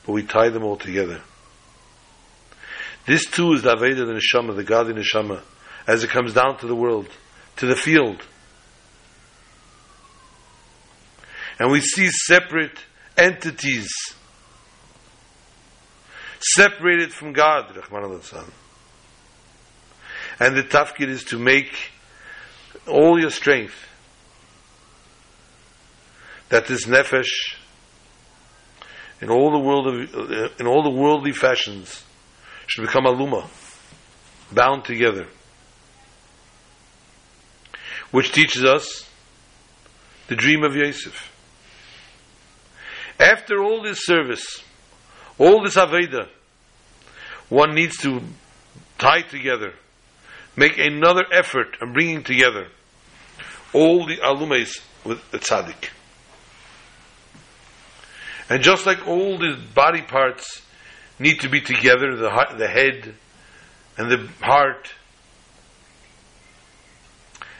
but 0.04 0.14
we 0.14 0.24
tie 0.24 0.48
them 0.48 0.64
all 0.64 0.76
together. 0.76 1.20
This 3.06 3.24
too 3.24 3.52
is 3.52 3.62
the 3.62 3.76
Aveda 3.76 4.04
the 4.04 4.18
Neshama, 4.20 4.56
the 4.56 4.64
godly 4.64 4.94
Neshama, 4.94 5.42
as 5.86 6.02
it 6.02 6.10
comes 6.10 6.34
down 6.34 6.58
to 6.58 6.66
the 6.66 6.74
world, 6.74 7.06
to 7.58 7.66
the 7.66 7.76
field. 7.76 8.20
And 11.60 11.70
we 11.70 11.80
see 11.82 12.08
separate 12.10 12.80
entities 13.16 13.92
separated 16.40 17.12
from 17.12 17.32
God, 17.32 17.76
Rahman 17.76 18.10
al 18.10 18.50
And 20.40 20.56
the 20.56 20.62
tafkid 20.62 21.08
is 21.08 21.24
to 21.24 21.38
make 21.38 21.90
all 22.88 23.20
your 23.20 23.30
strength 23.30 23.74
that 26.48 26.66
this 26.66 26.86
nefesh 26.86 27.28
in 29.20 29.28
all 29.28 29.52
the 29.52 29.58
world 29.58 29.86
of, 29.86 30.14
uh, 30.14 30.48
in 30.58 30.66
all 30.66 30.82
the 30.82 30.90
worldly 30.90 31.32
fashions 31.32 32.02
should 32.66 32.82
become 32.82 33.04
aluma, 33.04 33.46
bound 34.50 34.84
together, 34.84 35.26
which 38.10 38.32
teaches 38.32 38.64
us 38.64 39.08
the 40.28 40.36
dream 40.36 40.64
of 40.64 40.74
Yosef. 40.74 41.30
After 43.18 43.62
all 43.62 43.82
this 43.82 44.06
service, 44.06 44.62
all 45.38 45.62
this 45.62 45.76
Aveda, 45.76 46.28
one 47.50 47.74
needs 47.74 47.98
to 47.98 48.22
tie 48.96 49.22
together, 49.22 49.74
make 50.60 50.78
another 50.78 51.24
effort 51.32 51.78
in 51.80 51.94
bringing 51.94 52.22
together 52.22 52.68
all 53.72 54.06
the 54.06 54.18
alumes 54.18 54.78
with 55.04 55.18
the 55.30 55.38
tzaddik. 55.38 55.88
And 58.50 58.62
just 58.62 58.84
like 58.84 59.08
all 59.08 59.38
the 59.38 59.56
body 59.74 60.02
parts 60.02 60.60
need 61.18 61.40
to 61.40 61.48
be 61.48 61.62
together, 61.62 62.14
the, 62.14 62.46
the 62.58 62.68
head 62.68 63.14
and 63.96 64.10
the 64.10 64.28
heart, 64.42 64.92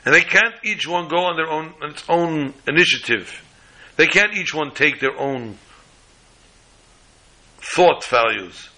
and 0.04 0.14
they 0.14 0.20
can't 0.20 0.54
each 0.62 0.86
one 0.86 1.08
go 1.08 1.24
on 1.24 1.36
their 1.36 1.48
own, 1.48 1.72
on 1.80 1.90
its 1.90 2.04
own 2.06 2.52
initiative. 2.68 3.42
They 3.96 4.08
can't 4.08 4.34
each 4.34 4.54
one 4.54 4.72
take 4.72 5.00
their 5.00 5.16
own 5.18 5.56
thought 7.58 8.04
values 8.04 8.68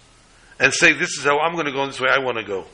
and 0.59 0.73
say, 0.73 0.93
this 0.93 1.17
is 1.17 1.25
how 1.25 1.39
I'm 1.39 1.53
going 1.53 1.65
to 1.65 1.71
go, 1.73 1.85
this 1.87 1.99
way 1.99 2.09
I 2.09 2.19
want 2.19 2.37
to 2.37 2.43
go. 2.43 2.65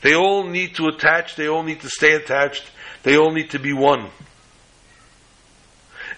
They 0.00 0.14
all 0.14 0.44
need 0.44 0.76
to 0.76 0.86
attach, 0.86 1.36
they 1.36 1.48
all 1.48 1.62
need 1.62 1.80
to 1.80 1.90
stay 1.90 2.14
attached, 2.14 2.64
they 3.02 3.16
all 3.16 3.32
need 3.32 3.50
to 3.50 3.58
be 3.58 3.72
one. 3.72 4.10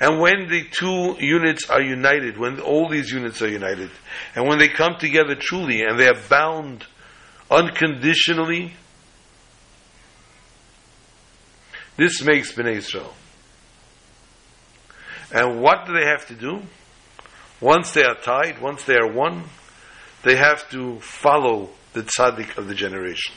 And 0.00 0.18
when 0.18 0.48
the 0.48 0.64
two 0.70 1.16
units 1.18 1.68
are 1.68 1.82
united, 1.82 2.38
when 2.38 2.58
all 2.60 2.88
these 2.88 3.10
units 3.10 3.42
are 3.42 3.48
united, 3.48 3.90
and 4.34 4.48
when 4.48 4.58
they 4.58 4.68
come 4.68 4.96
together 4.98 5.34
truly 5.34 5.82
and 5.82 5.98
they 5.98 6.08
are 6.08 6.20
bound 6.28 6.86
unconditionally, 7.50 8.72
this 11.96 12.22
makes 12.22 12.52
Bnei 12.52 12.76
Israel. 12.76 13.12
And 15.32 15.60
what 15.60 15.86
do 15.86 15.92
they 15.92 16.06
have 16.06 16.26
to 16.28 16.34
do? 16.34 16.62
Once 17.60 17.92
they 17.92 18.02
are 18.02 18.14
tied, 18.16 18.60
once 18.60 18.84
they 18.84 18.96
are 18.96 19.12
one, 19.12 19.44
they 20.24 20.36
have 20.36 20.68
to 20.70 20.98
follow 21.00 21.70
the 21.92 22.02
tzaddik 22.02 22.56
of 22.56 22.68
the 22.68 22.74
generation. 22.74 23.34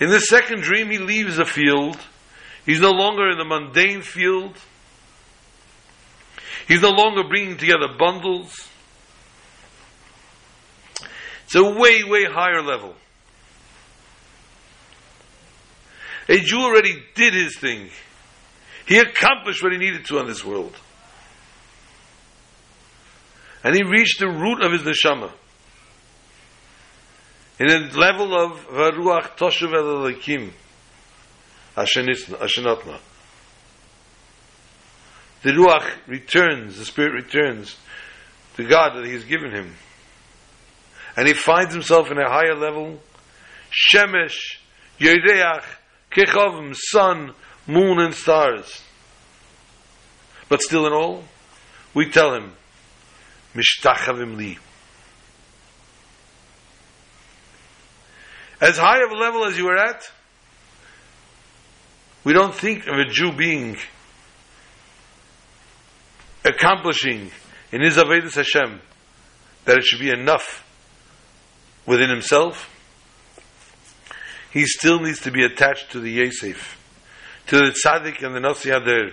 In 0.00 0.10
the 0.10 0.20
second 0.20 0.62
dream, 0.62 0.90
he 0.90 0.98
leaves 0.98 1.36
the 1.36 1.44
field. 1.44 1.98
He's 2.66 2.80
no 2.80 2.90
longer 2.90 3.30
in 3.30 3.38
the 3.38 3.44
mundane 3.44 4.02
field. 4.02 4.56
He's 6.66 6.80
no 6.80 6.90
longer 6.90 7.22
bringing 7.28 7.56
together 7.56 7.88
bundles. 7.98 8.68
It's 11.44 11.54
a 11.54 11.62
way, 11.62 12.02
way 12.04 12.24
higher 12.24 12.62
level. 12.62 12.94
A 16.28 16.38
Jew 16.38 16.60
already 16.60 16.94
did 17.14 17.34
his 17.34 17.58
thing. 17.58 17.90
He 18.86 18.98
accomplished 18.98 19.62
what 19.62 19.72
he 19.72 19.78
needed 19.78 20.06
to 20.06 20.18
on 20.18 20.26
this 20.26 20.44
world. 20.44 20.74
And 23.62 23.74
he 23.74 23.82
reached 23.82 24.20
the 24.20 24.28
root 24.28 24.62
of 24.62 24.72
his 24.72 24.82
neshama. 24.82 25.30
In 27.58 27.68
a 27.68 27.78
level 27.96 28.34
of 28.34 28.66
Varuach 28.66 29.36
Toshav 29.36 29.72
El 29.74 30.12
Ashenatna. 31.76 32.98
The 35.42 35.50
Ruach 35.50 35.90
returns, 36.06 36.78
the 36.78 36.84
Spirit 36.84 37.12
returns 37.12 37.76
to 38.56 38.64
God 38.64 38.96
that 38.96 39.04
He 39.04 39.12
has 39.12 39.24
given 39.24 39.52
him. 39.54 39.74
And 41.16 41.28
he 41.28 41.34
finds 41.34 41.72
himself 41.72 42.10
in 42.10 42.18
a 42.18 42.28
higher 42.28 42.56
level. 42.56 42.98
Shemesh, 43.70 44.56
Yereach, 44.98 45.64
Kechavim, 46.10 46.74
sun, 46.74 47.34
moon, 47.66 48.00
and 48.00 48.14
stars. 48.14 48.82
But 50.48 50.60
still 50.60 50.86
in 50.86 50.92
all, 50.92 51.24
we 51.92 52.10
tell 52.10 52.34
him, 52.34 52.52
mishtachavim 53.54 54.36
li. 54.36 54.58
As 58.60 58.78
high 58.78 59.02
of 59.02 59.10
a 59.10 59.14
level 59.14 59.44
as 59.44 59.58
you 59.58 59.68
are 59.68 59.76
at, 59.76 60.10
we 62.22 62.32
don't 62.32 62.54
think 62.54 62.86
of 62.86 62.98
a 62.98 63.04
Jew 63.04 63.32
being 63.32 63.76
accomplishing 66.44 67.30
in 67.72 67.80
his 67.80 67.96
Avedis 67.96 68.34
Hashem 68.34 68.80
that 69.64 69.78
it 69.78 69.84
should 69.84 70.00
be 70.00 70.10
enough 70.10 70.64
within 71.86 72.10
himself. 72.10 72.70
He 74.52 74.66
still 74.66 75.00
needs 75.00 75.20
to 75.22 75.32
be 75.32 75.44
attached 75.44 75.90
to 75.92 76.00
the 76.00 76.10
Yosef, 76.10 76.80
to 77.48 77.56
the 77.56 77.74
Tzaddik 77.84 78.22
and 78.22 78.34
the 78.34 78.40
Nasi 78.40 78.70
HaDor. 78.70 79.12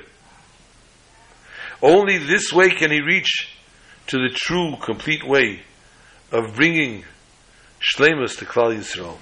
Only 1.81 2.19
this 2.19 2.53
way 2.53 2.69
can 2.69 2.91
he 2.91 3.01
reach 3.01 3.57
to 4.07 4.17
the 4.17 4.29
true, 4.33 4.75
complete 4.81 5.27
way 5.27 5.63
of 6.31 6.55
bringing 6.55 7.05
Shlemus 7.79 8.37
to 8.37 8.45
Klal 8.45 8.77
Yisrael. 8.77 9.17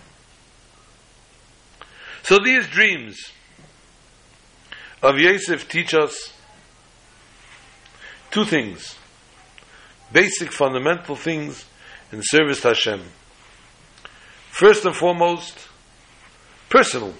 So 2.24 2.39
these 2.39 2.67
dreams 2.67 3.32
of 5.01 5.17
Yosef 5.17 5.67
teach 5.67 5.93
us 5.93 6.34
two 8.32 8.45
things. 8.45 8.95
Basic, 10.11 10.51
fundamental 10.51 11.15
things 11.15 11.65
in 12.11 12.22
service 12.24 12.61
to 12.61 12.70
Hashem. 12.70 13.01
First 14.49 14.86
and 14.86 14.95
foremost, 14.95 15.67
personal. 16.70 17.13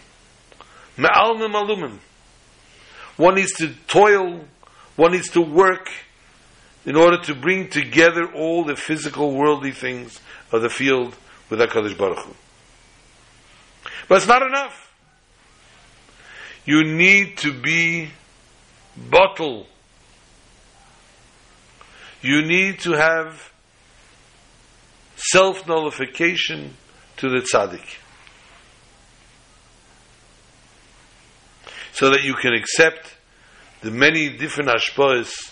Me'al 0.98 1.36
malumin. 1.36 2.00
One 3.18 3.36
needs 3.36 3.54
to 3.54 3.74
toil, 3.88 4.46
one 4.96 5.12
needs 5.12 5.30
to 5.32 5.42
work 5.42 5.90
in 6.86 6.96
order 6.96 7.22
to 7.24 7.36
bring 7.36 7.70
together 7.70 8.26
all 8.34 8.64
the 8.64 8.76
physical 8.76 9.36
worldly 9.36 9.72
things 9.72 10.20
of 10.52 10.62
the 10.62 10.70
field 10.70 11.16
with 11.50 11.60
HaKadosh 11.60 11.98
Baruch 11.98 12.20
Hu. 12.26 12.36
But 14.08 14.18
it's 14.18 14.28
not 14.28 14.42
enough. 14.42 14.89
You 16.70 16.84
need 16.84 17.40
to 17.40 17.52
be 17.52 18.12
batel. 18.96 19.66
You 22.22 22.44
need 22.44 22.82
to 22.82 22.92
have 22.92 23.52
self-nullification 25.16 26.76
to 27.18 27.30
the 27.30 27.40
tzaddik. 27.40 27.98
So 31.92 32.12
that 32.12 32.24
you 32.24 32.36
can 32.36 32.54
accept 32.54 33.16
the 33.82 33.90
many 33.90 34.30
different 34.38 34.70
ashpahs 34.70 35.52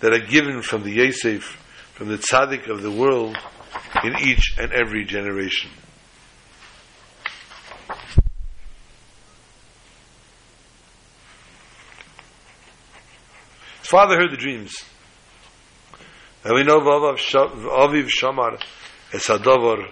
that 0.00 0.12
are 0.12 0.26
given 0.26 0.60
from 0.60 0.82
the 0.82 0.92
Yosef, 0.92 1.58
from 1.94 2.08
the 2.08 2.18
tzaddik 2.18 2.68
of 2.68 2.82
the 2.82 2.90
world, 2.90 3.38
in 4.02 4.14
each 4.20 4.56
and 4.58 4.74
every 4.74 5.06
generation. 5.06 5.70
Father 13.94 14.16
heard 14.16 14.32
the 14.32 14.36
dreams. 14.36 14.84
And 16.42 16.52
we 16.52 16.64
know 16.64 16.80
Aviv 16.80 18.08
Shamar 18.08 18.60
Esadavar 19.12 19.88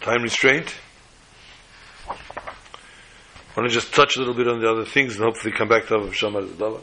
Time 0.00 0.22
restraint. 0.22 0.74
I 2.08 2.14
want 3.54 3.68
to 3.68 3.74
just 3.74 3.92
touch 3.94 4.16
a 4.16 4.18
little 4.18 4.32
bit 4.32 4.48
on 4.48 4.62
the 4.62 4.70
other 4.70 4.86
things 4.86 5.16
and 5.16 5.24
hopefully 5.24 5.52
come 5.52 5.68
back 5.68 5.88
to 5.88 5.94
Aviv 5.96 6.14
Shamar 6.14 6.48
Esadavar. 6.48 6.80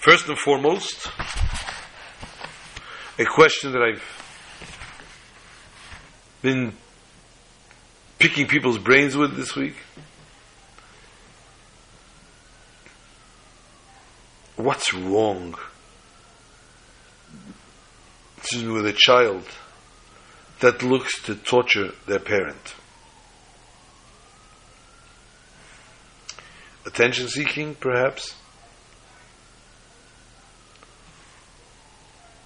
First 0.00 0.28
and 0.28 0.36
foremost, 0.36 1.08
a 3.16 3.24
question 3.26 3.70
that 3.70 3.80
I've 3.80 4.13
been 6.44 6.74
picking 8.18 8.46
people's 8.46 8.76
brains 8.76 9.16
with 9.16 9.34
this 9.34 9.56
week. 9.56 9.76
What's 14.56 14.92
wrong 14.92 15.54
with 18.52 18.86
a 18.86 18.92
child 18.94 19.42
that 20.60 20.82
looks 20.82 21.18
to 21.22 21.34
torture 21.34 21.92
their 22.06 22.18
parent? 22.18 22.74
Attention 26.84 27.26
seeking, 27.28 27.74
perhaps? 27.74 28.34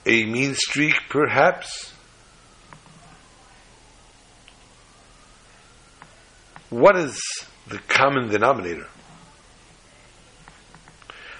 A 0.06 0.24
mean 0.24 0.54
streak, 0.54 0.94
perhaps? 1.08 1.94
What 6.70 6.96
is 6.96 7.20
the 7.66 7.78
common 7.88 8.28
denominator? 8.28 8.86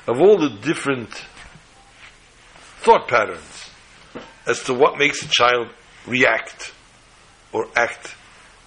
Of 0.07 0.21
all 0.21 0.39
the 0.39 0.49
different 0.49 1.11
thought 2.81 3.09
patterns 3.09 3.71
as 4.47 4.63
to 4.65 4.75
what 4.75 4.99
makes 4.99 5.23
a 5.23 5.29
child 5.29 5.69
react 6.07 6.73
or 7.53 7.69
act 7.77 8.15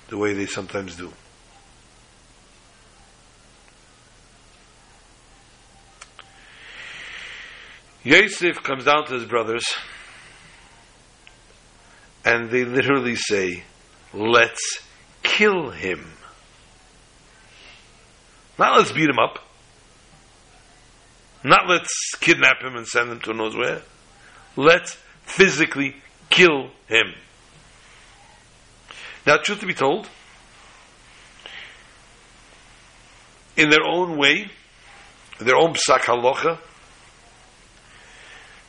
the 0.09 0.18
way 0.18 0.34
they 0.34 0.45
sometimes 0.45 0.95
do. 0.95 1.12
Yosef 8.03 8.62
comes 8.64 8.86
down 8.86 9.05
to 9.05 9.14
his 9.14 9.26
brothers 9.26 9.64
and 12.26 12.49
they 12.49 12.66
literally 12.66 13.16
say, 13.16 13.64
let's 14.14 14.84
kill 15.24 15.70
him. 15.72 16.05
Not 18.62 18.78
let's 18.78 18.91
beat 18.91 19.09
him 19.09 19.18
up. 19.18 19.39
Not 21.43 21.68
let's 21.68 21.89
kidnap 22.20 22.62
him 22.62 22.76
and 22.76 22.86
send 22.86 23.12
him 23.12 23.20
to 23.22 23.34
knows 23.34 23.55
where. 23.55 23.82
Let's 24.55 24.99
physically 25.24 25.95
kill 26.30 26.70
him. 26.88 27.16
Now, 29.26 29.38
truth 29.38 29.62
to 29.62 29.66
be 29.66 29.74
told, 29.74 30.07
in 33.57 33.72
their 33.72 33.84
own 33.84 34.16
way, 34.16 34.51
their 35.39 35.55
own 35.55 35.74
psak 35.74 36.01
halacha, 36.01 36.59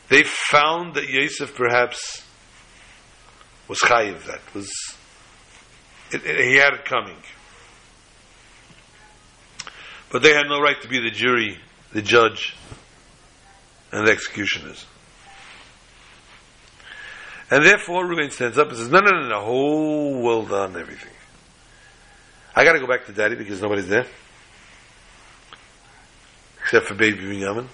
they 0.08 0.22
found 0.22 0.94
that 0.94 1.06
Yosef 1.06 1.54
perhaps 1.54 2.24
was 3.68 3.78
chayiv, 3.80 4.24
that 4.24 4.40
was, 4.54 4.72
it, 6.12 6.24
it, 6.24 6.40
he 6.46 6.56
had 6.56 6.72
it 6.72 6.86
coming. 6.86 7.18
But 10.12 10.22
they 10.22 10.34
had 10.34 10.46
no 10.46 10.60
right 10.60 10.80
to 10.82 10.88
be 10.88 11.00
the 11.00 11.10
jury, 11.10 11.58
the 11.94 12.02
judge, 12.02 12.54
and 13.90 14.06
the 14.06 14.12
executioners. 14.12 14.84
And 17.50 17.64
therefore, 17.64 18.06
Reuben 18.06 18.30
stands 18.30 18.58
up 18.58 18.68
and 18.68 18.76
says, 18.76 18.90
no, 18.90 19.00
no, 19.00 19.10
no, 19.10 19.28
no, 19.28 19.42
oh, 19.42 20.20
well 20.20 20.42
done, 20.42 20.76
everything. 20.76 21.12
I 22.54 22.64
gotta 22.64 22.78
go 22.78 22.86
back 22.86 23.06
to 23.06 23.12
daddy 23.12 23.36
because 23.36 23.62
nobody's 23.62 23.88
there. 23.88 24.06
Except 26.60 26.86
for 26.86 26.94
baby 26.94 27.18
Binyamin. 27.18 27.68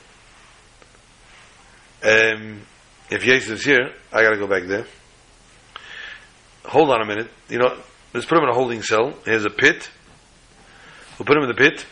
Um, 2.03 2.63
if 3.11 3.25
Yosef's 3.25 3.65
here, 3.65 3.93
I 4.13 4.23
gotta 4.23 4.39
go 4.39 4.47
back 4.47 4.65
there. 4.69 4.87
Hold 6.65 6.91
on 6.91 7.03
a 7.03 7.07
minute. 7.07 7.31
You 7.49 7.59
know, 7.59 7.77
let's 8.15 8.27
put 8.27 8.39
him 8.39 8.45
in 8.45 8.51
a 8.51 8.55
holding 8.55 8.83
cell. 8.83 9.15
Here's 9.25 9.45
a 9.45 9.51
pit. 9.51 9.91
We'll 11.19 11.27
put 11.27 11.37
him 11.37 11.43
in 11.43 11.49
the 11.49 11.55
pit. 11.55 11.85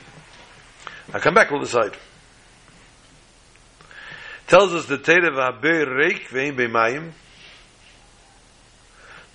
I'll 1.12 1.20
come 1.20 1.34
back, 1.34 1.50
we'll 1.50 1.60
decide. 1.60 1.96
Tells 4.46 4.72
us 4.72 4.86
the 4.86 4.98
Terev 4.98 5.60
Reik 5.60 6.28
Vein 6.28 6.56
Beimayim. 6.56 7.12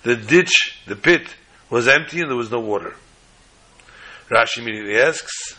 The 0.02 0.16
ditch, 0.16 0.80
the 0.86 0.96
pit, 0.96 1.34
was 1.70 1.86
empty 1.88 2.20
and 2.20 2.30
there 2.30 2.36
was 2.36 2.50
no 2.50 2.60
water. 2.60 2.94
Rashi 4.30 4.58
immediately 4.58 4.98
asks, 4.98 5.56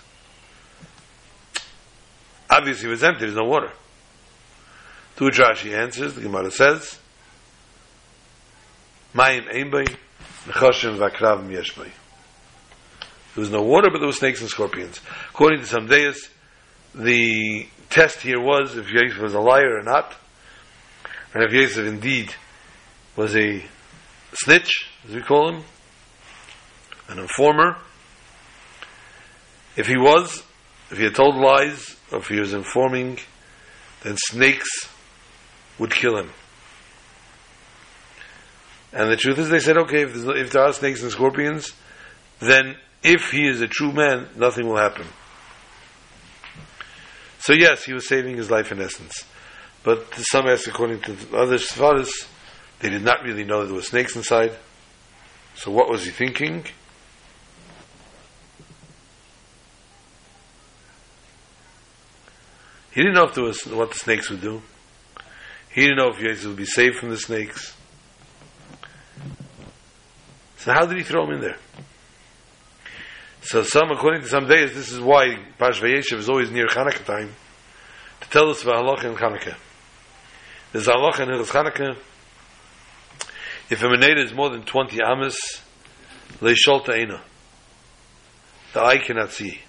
obviously 2.50 2.88
it 2.88 2.92
was 2.92 3.04
empty, 3.04 3.22
there's 3.22 3.36
no 3.36 3.46
water. 3.46 3.72
To 5.18 5.26
which 5.26 5.38
Rashi 5.38 5.78
answers, 5.78 6.16
the 6.16 6.22
Gemara 6.22 6.52
says, 6.52 7.00
Mayim 9.14 9.48
Einbay, 9.54 9.96
Nechoshem 10.46 10.98
Vakrav 10.98 11.48
Yeshbay. 11.48 11.92
There 13.36 13.42
was 13.42 13.50
no 13.50 13.64
water, 13.64 13.90
but 13.92 14.00
there 14.00 14.08
were 14.08 14.14
snakes 14.14 14.42
and 14.42 14.50
scorpions. 14.50 15.02
According 15.30 15.62
to 15.62 15.66
some 15.66 15.88
deists, 15.88 16.30
the 16.94 17.68
test 17.90 18.22
here 18.22 18.40
was 18.40 18.78
if 18.78 18.92
Yosef 18.92 19.20
was 19.20 19.34
a 19.34 19.40
liar 19.40 19.78
or 19.80 19.84
not, 19.84 20.16
and 21.34 21.44
if 21.44 21.52
Yosef 21.52 21.86
indeed 21.86 22.34
was 23.16 23.36
a 23.36 23.64
snitch, 24.34 24.88
as 25.08 25.16
we 25.16 25.22
call 25.22 25.50
him, 25.50 25.64
an 27.10 27.20
informer. 27.20 27.78
If 29.76 29.88
he 29.88 29.98
was, 29.98 30.44
if 30.92 30.98
he 30.98 31.04
had 31.04 31.16
told 31.16 31.36
lies, 31.36 31.96
or 32.12 32.20
if 32.20 32.28
he 32.28 32.40
was 32.40 32.54
informing, 32.54 33.20
then 34.04 34.16
snakes 34.18 34.70
would 35.80 35.92
kill 35.92 36.18
him. 36.18 36.30
And 38.92 39.12
the 39.12 39.18
truth 39.18 39.40
is, 39.40 39.50
they 39.50 39.60
said, 39.60 39.78
okay, 39.78 40.04
if, 40.04 40.16
if 40.16 40.52
there 40.52 40.64
are 40.64 40.74
snakes 40.74 41.02
and 41.02 41.12
scorpions, 41.12 41.74
then 42.40 42.76
if 43.04 43.32
he 43.32 43.48
is 43.48 43.62
a 43.62 43.68
true 43.68 43.92
man, 43.92 44.30
nothing 44.36 44.68
will 44.68 44.78
happen. 44.78 45.06
So 47.40 47.54
yes, 47.54 47.84
he 47.84 47.94
was 47.94 48.08
saving 48.08 48.38
his 48.38 48.50
life 48.50 48.72
in 48.72 48.82
essence. 48.82 49.26
But 49.84 50.14
some 50.16 50.48
ask, 50.48 50.68
according 50.68 51.02
to 51.02 51.38
other 51.38 51.58
fathers, 51.58 52.28
they 52.80 52.90
did 52.90 53.04
not 53.04 53.24
really 53.24 53.44
know 53.44 53.66
there 53.66 53.76
were 53.76 53.82
snakes 53.82 54.16
inside. 54.16 54.54
So 55.56 55.70
what 55.70 55.90
was 55.90 56.06
he 56.06 56.12
thinking? 56.12 56.66
He 62.94 63.02
didn't 63.02 63.16
know 63.16 63.26
if 63.26 63.34
there 63.34 63.44
was 63.44 63.66
what 63.66 63.92
the 63.92 63.98
snakes 63.98 64.30
would 64.30 64.42
do. 64.42 64.62
He 65.74 65.82
didn't 65.82 65.98
know 65.98 66.10
if 66.10 66.20
Jesus 66.20 66.46
would 66.46 66.56
be 66.56 66.66
saved 66.66 66.98
from 66.98 67.10
the 67.10 67.18
snakes. 67.18 67.76
So 70.58 70.72
how 70.72 70.86
did 70.86 70.98
he 70.98 71.04
throw 71.04 71.26
him 71.26 71.34
in 71.34 71.42
there? 71.42 71.58
So 73.44 73.62
some, 73.64 73.92
according 73.92 74.22
to 74.22 74.28
some 74.28 74.48
days, 74.48 74.74
this 74.74 74.92
is 74.92 75.02
why 75.02 75.38
Pash 75.60 75.82
Vayeshev 75.82 76.18
is 76.18 76.30
always 76.30 76.50
near 76.50 76.68
Hanukkah 76.68 77.06
time, 77.06 77.36
to 78.22 78.30
tell 78.30 78.50
us 78.50 78.64
about 78.64 78.86
halacha 78.86 79.06
in 79.06 79.16
Hanukkah. 79.16 79.56
There's 80.72 80.88
halacha 80.88 81.22
in 81.22 81.30
Hanukkah, 81.30 81.98
if 83.70 83.82
a 83.82 83.86
menorah 83.86 84.24
is 84.24 84.34
more 84.34 84.50
than 84.50 84.64
20 84.64 85.02
amas, 85.02 85.62
leishol 86.40 86.86
ta'ina. 86.86 87.22
The 88.74 88.82
eye 88.82 88.98
cannot 89.00 89.32
see. 89.32 89.60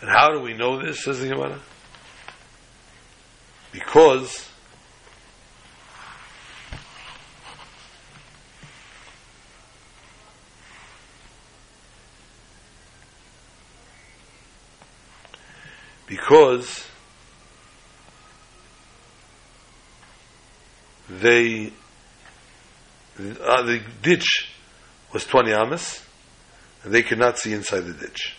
And 0.00 0.10
how 0.10 0.30
do 0.30 0.40
we 0.40 0.54
know 0.54 0.80
this, 0.80 1.02
says 1.02 1.20
the 1.20 1.28
Gemara? 1.28 1.58
Because 3.72 4.48
because 16.28 16.84
they 21.08 21.72
uh, 23.18 23.62
the 23.62 23.80
ditch 24.02 24.52
was 25.14 25.24
20 25.24 25.54
amas 25.54 26.04
and 26.84 26.92
they 26.92 27.02
could 27.02 27.18
not 27.18 27.38
see 27.38 27.54
inside 27.54 27.80
the 27.80 27.94
ditch. 27.94 28.36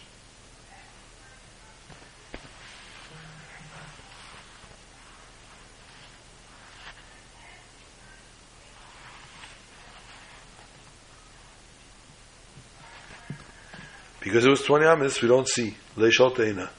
Because 14.20 14.46
it 14.46 14.50
was 14.50 14.62
20 14.62 14.86
amas 14.86 15.22
we 15.24 15.28
don't 15.28 15.48
see. 15.48 15.76
Leishol 15.98 16.79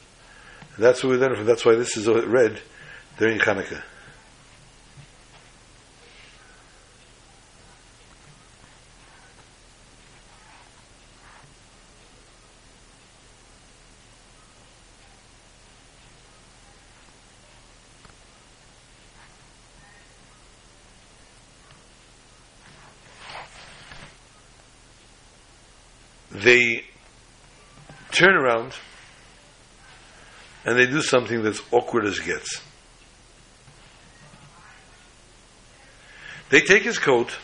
that's 0.81 1.05
what 1.05 1.11
we 1.11 1.19
learn 1.19 1.37
from. 1.37 1.45
That's 1.45 1.67
why 1.67 1.75
this 1.75 1.95
is 1.99 2.09
read 2.09 2.59
during 3.19 3.39
Hanukkah. 3.39 3.83
They 26.31 26.85
turn 28.13 28.35
around 28.35 28.73
and 30.65 30.79
they 30.79 30.87
do 30.87 31.03
something 31.03 31.43
that's 31.43 31.63
awkward 31.71 32.05
as 32.05 32.19
gets. 32.19 32.61
They 36.51 36.61
take 36.61 36.83
his 36.83 36.99
coat 36.99 37.37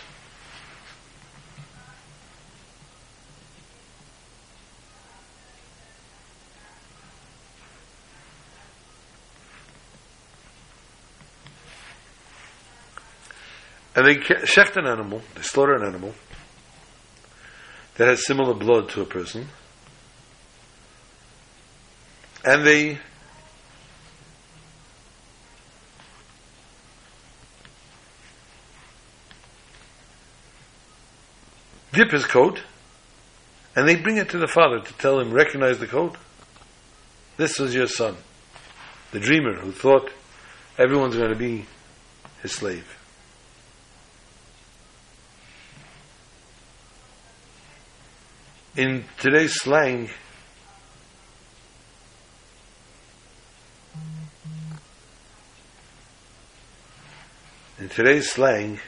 and 13.94 14.06
they 14.06 14.16
shecht 14.16 14.76
an 14.76 14.86
animal, 14.86 15.22
they 15.34 15.42
slaughter 15.42 15.74
an 15.74 15.86
animal 15.86 16.14
that 17.94 18.08
has 18.08 18.26
similar 18.26 18.54
blood 18.54 18.90
to 18.90 19.00
a 19.00 19.06
person, 19.06 19.48
and 22.46 22.64
they 22.64 22.98
dip 31.92 32.12
his 32.12 32.24
coat, 32.24 32.62
and 33.74 33.88
they 33.88 33.96
bring 33.96 34.16
it 34.16 34.30
to 34.30 34.38
the 34.38 34.46
father 34.46 34.78
to 34.78 34.92
tell 34.94 35.18
him, 35.18 35.32
recognize 35.32 35.78
the 35.80 35.86
coat. 35.86 36.14
This 37.36 37.58
was 37.58 37.74
your 37.74 37.88
son, 37.88 38.16
the 39.10 39.18
dreamer 39.18 39.54
who 39.54 39.72
thought 39.72 40.10
everyone's 40.78 41.16
going 41.16 41.30
to 41.30 41.38
be 41.38 41.66
his 42.42 42.52
slave. 42.52 42.96
In 48.76 49.04
today's 49.18 49.54
slang, 49.54 50.10
today's 57.96 58.30
slang, 58.30 58.78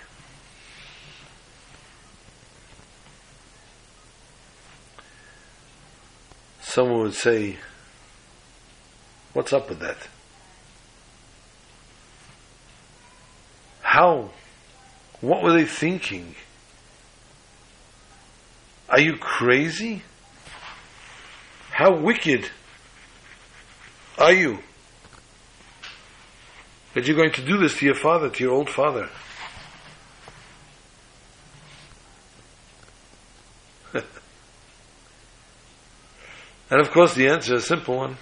someone 6.60 7.00
would 7.00 7.14
say, 7.14 7.56
What's 9.32 9.54
up 9.54 9.70
with 9.70 9.78
that? 9.78 9.96
How? 13.80 14.28
What 15.22 15.42
were 15.42 15.54
they 15.54 15.64
thinking? 15.64 16.34
Are 18.90 19.00
you 19.00 19.16
crazy? 19.16 20.02
How 21.70 21.96
wicked 21.96 22.50
are 24.18 24.34
you? 24.34 24.58
That 26.98 27.06
you're 27.06 27.16
going 27.16 27.30
to 27.34 27.42
do 27.42 27.58
this 27.58 27.78
to 27.78 27.86
your 27.86 27.94
father, 27.94 28.28
to 28.28 28.42
your 28.42 28.52
old 28.52 28.68
father. 28.68 29.08
and 36.72 36.80
of 36.80 36.90
course, 36.90 37.14
the 37.14 37.28
answer 37.28 37.54
is 37.54 37.62
a 37.62 37.66
simple 37.66 37.98
one. 37.98 38.16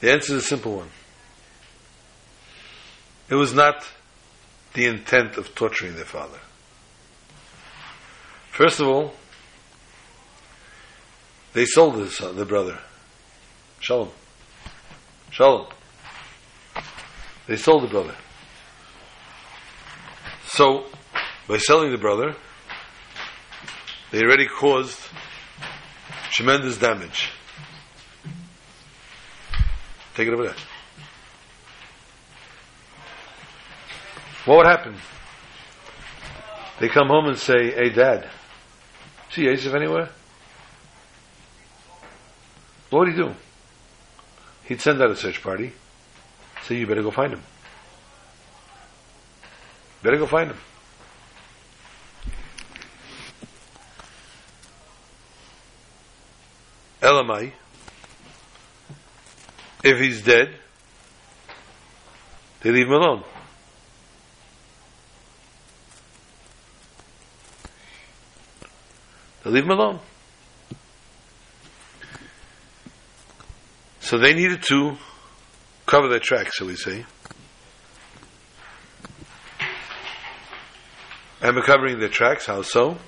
The 0.00 0.12
answer 0.12 0.34
is 0.34 0.44
a 0.44 0.46
simple 0.46 0.76
one. 0.76 0.90
It 3.30 3.36
was 3.36 3.54
not 3.54 3.88
the 4.74 4.84
intent 4.84 5.38
of 5.38 5.54
torturing 5.54 5.96
their 5.96 6.04
father. 6.04 6.38
First 8.52 8.80
of 8.80 8.86
all, 8.86 9.12
they 11.54 11.64
sold 11.64 12.08
son, 12.10 12.36
the 12.36 12.44
brother. 12.44 12.78
Shalom. 13.80 14.10
Shalom. 15.30 15.66
They 17.46 17.56
sold 17.56 17.84
the 17.84 17.88
brother. 17.88 18.14
So, 20.44 20.84
by 21.48 21.56
selling 21.56 21.92
the 21.92 21.98
brother, 21.98 22.36
they 24.10 24.20
already 24.20 24.46
caused 24.46 25.00
tremendous 26.30 26.76
damage. 26.76 27.30
Take 30.14 30.28
it 30.28 30.34
over 30.34 30.44
there. 30.44 30.56
What 34.44 34.58
would 34.58 34.66
happen? 34.66 34.96
They 36.80 36.88
come 36.88 37.08
home 37.08 37.28
and 37.28 37.38
say, 37.38 37.70
Hey, 37.70 37.88
Dad, 37.88 38.28
see 39.32 39.44
Yosef 39.44 39.74
anywhere? 39.74 40.08
What 42.90 43.00
would 43.00 43.08
he 43.08 43.16
do? 43.16 43.34
He'd 44.64 44.80
send 44.80 45.02
out 45.02 45.10
a 45.10 45.16
search 45.16 45.42
party. 45.42 45.72
Say, 46.64 46.76
You 46.76 46.86
better 46.86 47.02
go 47.02 47.10
find 47.10 47.32
him. 47.32 47.42
Better 50.02 50.18
go 50.18 50.26
find 50.26 50.50
him. 50.50 50.58
Elamai, 57.00 57.52
if 59.82 59.98
he's 59.98 60.22
dead, 60.22 60.54
they 62.60 62.70
leave 62.70 62.86
him 62.86 62.92
alone. 62.92 63.24
They 69.44 69.50
leave 69.50 69.64
him 69.64 69.70
alone. 69.70 70.00
So 74.00 74.18
they 74.18 74.34
needed 74.34 74.62
to 74.64 74.96
cover 75.86 76.08
their 76.08 76.20
tracks, 76.20 76.56
shall 76.56 76.66
we 76.66 76.76
say. 76.76 77.04
And 81.40 81.56
we're 81.56 81.62
covering 81.62 81.98
their 81.98 82.08
tracks, 82.08 82.46
how 82.46 82.62
so? 82.62 82.98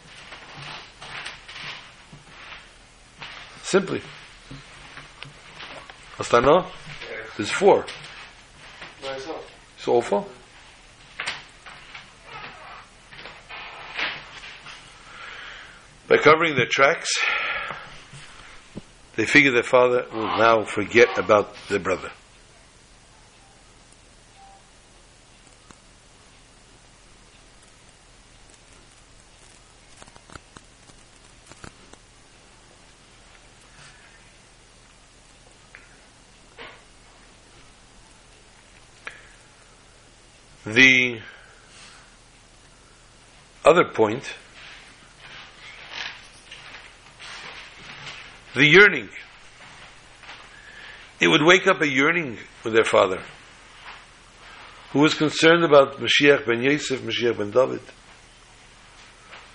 Simply. 3.62 4.02
Astana? 6.16 6.66
There's 7.36 7.50
four. 7.50 7.86
It's 9.02 9.88
awful. 9.88 10.20
By 10.20 10.43
covering 16.24 16.56
their 16.56 16.64
tracks, 16.64 17.10
they 19.14 19.26
figure 19.26 19.52
their 19.52 19.62
father 19.62 20.06
will 20.10 20.38
now 20.38 20.64
forget 20.64 21.18
about 21.18 21.54
their 21.68 21.78
brother. 21.78 22.10
The 40.64 41.20
other 43.62 43.84
point, 43.92 44.34
the 48.54 48.66
yearning. 48.66 49.08
It 51.20 51.28
would 51.28 51.42
wake 51.42 51.66
up 51.66 51.80
a 51.80 51.88
yearning 51.88 52.38
with 52.62 52.72
their 52.72 52.84
father, 52.84 53.22
who 54.92 55.00
was 55.00 55.14
concerned 55.14 55.64
about 55.64 55.98
Mashiach 55.98 56.46
ben 56.46 56.62
Yosef, 56.62 57.00
Mashiach 57.02 57.38
ben 57.38 57.50
David, 57.50 57.82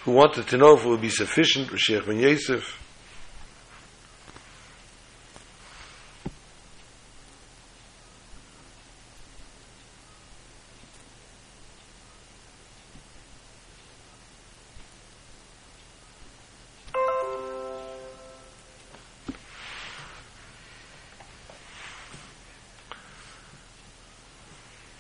who 0.04 0.12
wanted 0.12 0.48
to 0.48 0.58
know 0.58 0.78
if 0.78 0.86
it 0.86 0.90
would 0.90 1.02
be 1.02 1.10
sufficient, 1.10 1.70
Mashiach 1.70 2.06
ben 2.06 2.20
Yosef, 2.20 2.78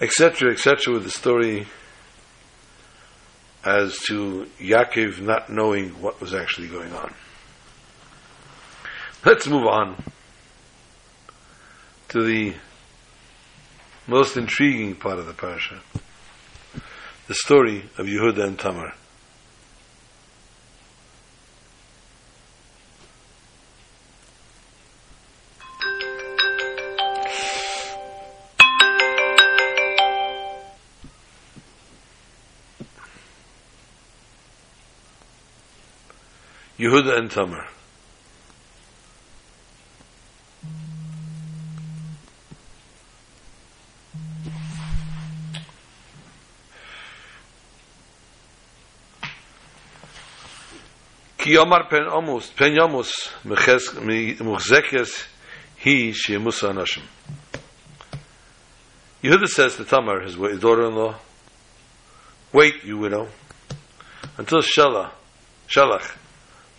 etc., 0.02 0.52
etc., 0.52 0.93
with 0.93 1.04
the 1.04 1.12
story 1.12 1.68
as 3.66 3.97
to 4.08 4.47
Yaakov 4.60 5.22
not 5.22 5.50
knowing 5.50 5.89
what 6.02 6.22
was 6.22 6.34
actually 6.34 6.68
going 6.68 6.93
on. 6.93 7.14
Let's 9.26 9.47
move 9.47 9.68
on 9.68 10.02
to 12.10 12.24
the 12.24 12.54
most 14.08 14.38
intriguing 14.38 14.95
part 14.95 15.20
of 15.20 15.28
the 15.28 15.34
parasha. 15.34 15.82
The 17.28 17.36
story 17.36 17.89
of 17.97 18.06
Yehuda 18.06 18.43
and 18.43 18.58
Tamar. 18.58 18.93
Yehuda 36.90 37.20
and 37.20 37.30
Tamar. 37.30 37.68
Ki 51.38 51.54
yomar 51.54 51.88
pen 51.90 52.06
omus, 52.10 52.56
pen 52.56 52.76
yomus, 52.76 53.30
muchzekes, 53.46 55.28
he, 55.78 56.12
she, 56.12 56.38
musa 56.40 56.70
anashim. 56.70 57.04
Yehuda 59.24 59.48
says 59.48 59.76
to 59.76 59.86
Tamar, 59.86 60.22
his 60.22 60.36
daughter-in-law, 60.36 61.16
wait, 62.52 62.84
you 62.84 62.98
widow, 62.98 63.30
until 64.38 64.62
Shelah, 64.62 65.12
Shalach, 65.68 66.16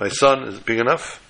my 0.01 0.09
son, 0.09 0.45
is 0.45 0.59
big 0.59 0.79
enough. 0.79 1.23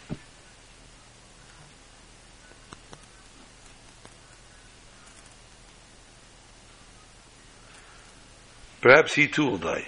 Perhaps 8.80 9.14
he 9.14 9.26
too 9.26 9.46
will 9.46 9.58
die. 9.58 9.86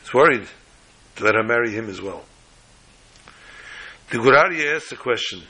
He's 0.00 0.14
worried 0.14 0.46
to 1.16 1.24
let 1.24 1.34
her 1.34 1.42
marry 1.42 1.72
him 1.72 1.90
as 1.90 2.00
well. 2.00 2.24
The 4.10 4.18
Gur 4.18 4.32
Aryeh 4.32 4.76
asks 4.76 4.92
a 4.92 4.96
question. 4.96 5.42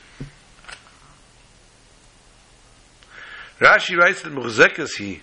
Rashi 3.61 3.97
writes 3.97 4.22
that 4.22 4.32
Muchzekas 4.32 4.97
he, 4.99 5.20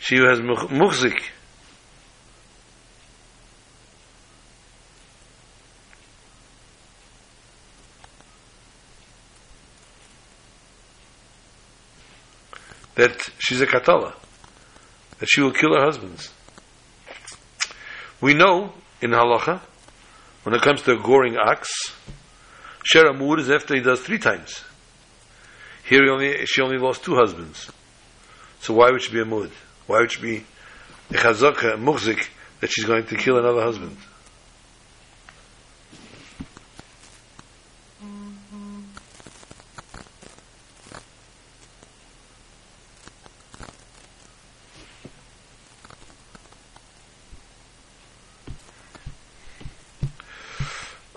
she 0.00 0.16
has 0.16 0.40
Muchzik. 0.40 1.30
That 12.94 13.28
she's 13.38 13.60
a 13.60 13.66
Katala. 13.66 14.14
That 15.18 15.26
she 15.26 15.40
will 15.40 15.52
kill 15.52 15.74
her 15.74 15.84
husbands. 15.84 16.30
We 18.20 18.34
know 18.34 18.72
in 19.00 19.10
halacha, 19.10 19.60
when 20.42 20.54
it 20.54 20.62
comes 20.62 20.82
to 20.82 20.92
a 20.92 20.98
goring 20.98 21.36
ox, 21.36 21.68
Sheramur 22.84 23.38
is 23.38 23.50
after 23.50 23.74
he 23.74 23.80
does 23.80 24.00
three 24.00 24.18
times. 24.18 24.62
Here 25.84 26.04
he 26.04 26.10
only, 26.10 26.46
she 26.46 26.62
only 26.62 26.78
lost 26.78 27.04
two 27.04 27.14
husbands. 27.16 27.70
So 28.60 28.74
why 28.74 28.90
would 28.90 29.02
she 29.02 29.12
be 29.12 29.20
a 29.20 29.24
mud? 29.24 29.50
Why 29.86 30.00
would 30.00 30.12
she 30.12 30.20
be 30.20 30.44
a 31.10 31.14
chazaka, 31.14 31.74
a 31.74 31.76
muhzik, 31.76 32.28
that 32.60 32.70
she's 32.70 32.84
going 32.84 33.06
to 33.06 33.16
kill 33.16 33.38
another 33.38 33.62
husband? 33.62 33.96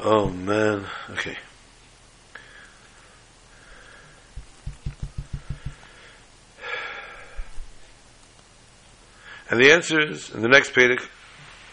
Oh 0.07 0.29
man, 0.29 0.85
okay. 1.11 1.35
And 9.55 9.63
the 9.63 9.71
answer 9.71 10.01
is 10.01 10.31
in 10.31 10.41
the 10.41 10.49
next 10.49 10.73
Perek, 10.73 11.01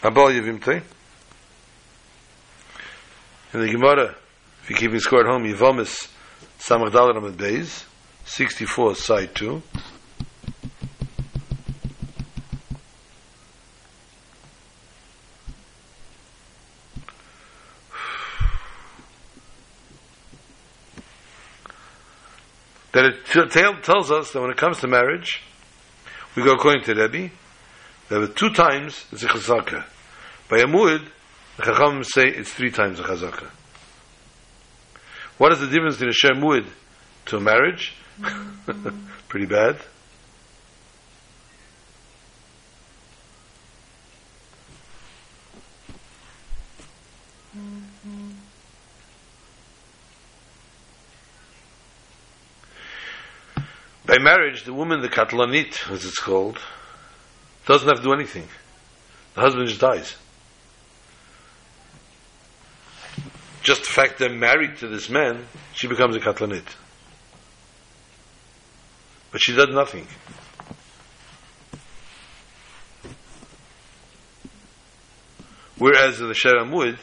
Abal 0.03 0.31
Yevimte. 0.31 0.81
In 3.53 3.59
the 3.59 3.69
Gemara, 3.69 4.15
if 4.61 4.69
you're 4.69 4.79
keeping 4.79 5.01
score 5.01 5.19
at 5.19 5.25
home, 5.25 5.43
Yevomis 5.43 6.07
Samach 6.59 6.91
Dalar 6.91 7.35
Beis, 7.35 7.83
64, 8.23 8.95
side 8.95 9.35
2. 9.35 9.61
that 22.93 23.03
it 23.03 23.25
t- 23.25 23.41
tells 23.81 24.09
us 24.09 24.31
that 24.31 24.39
when 24.39 24.51
it 24.51 24.57
comes 24.57 24.79
to 24.79 24.87
marriage, 24.87 25.41
we 26.37 26.43
go 26.43 26.53
according 26.53 26.85
to 26.85 26.93
Rebbe, 26.93 27.29
there 28.13 28.19
were 28.19 28.27
two 28.27 28.51
times 28.51 29.07
it's 29.11 29.23
a 29.23 29.27
chazaka. 29.27 29.83
By 30.47 30.59
a 30.59 30.67
mu'id, 30.67 31.01
the 31.57 31.63
chacham 31.63 32.03
say 32.03 32.27
it's 32.27 32.53
three 32.53 32.69
times 32.69 32.99
a 32.99 33.03
chazaka. 33.03 33.49
What 35.39 35.51
is 35.51 35.59
the 35.59 35.65
difference 35.65 35.95
between 35.95 36.11
a 36.11 36.13
share 36.13 36.35
to 37.25 37.37
a 37.37 37.39
marriage? 37.39 37.95
Pretty 39.29 39.47
bad. 39.47 39.79
By 54.05 54.19
marriage, 54.19 54.65
the 54.65 54.73
woman, 54.75 55.01
the 55.01 55.09
katlanit, 55.09 55.91
as 55.91 56.05
it's 56.05 56.19
called, 56.19 56.59
doesn't 57.65 57.87
have 57.87 57.97
to 57.97 58.03
do 58.03 58.13
anything. 58.13 58.47
The 59.35 59.41
husband 59.41 59.67
just 59.67 59.81
dies. 59.81 60.15
Just 63.63 63.83
the 63.83 63.89
fact 63.89 64.19
they're 64.19 64.29
married 64.29 64.77
to 64.77 64.87
this 64.87 65.09
man, 65.09 65.45
she 65.73 65.87
becomes 65.87 66.15
a 66.15 66.19
katlanit. 66.19 66.65
But 69.31 69.41
she 69.41 69.55
does 69.55 69.69
nothing. 69.69 70.05
Whereas 75.77 76.19
in 76.19 76.27
the 76.27 76.33
Sheramud, 76.33 76.97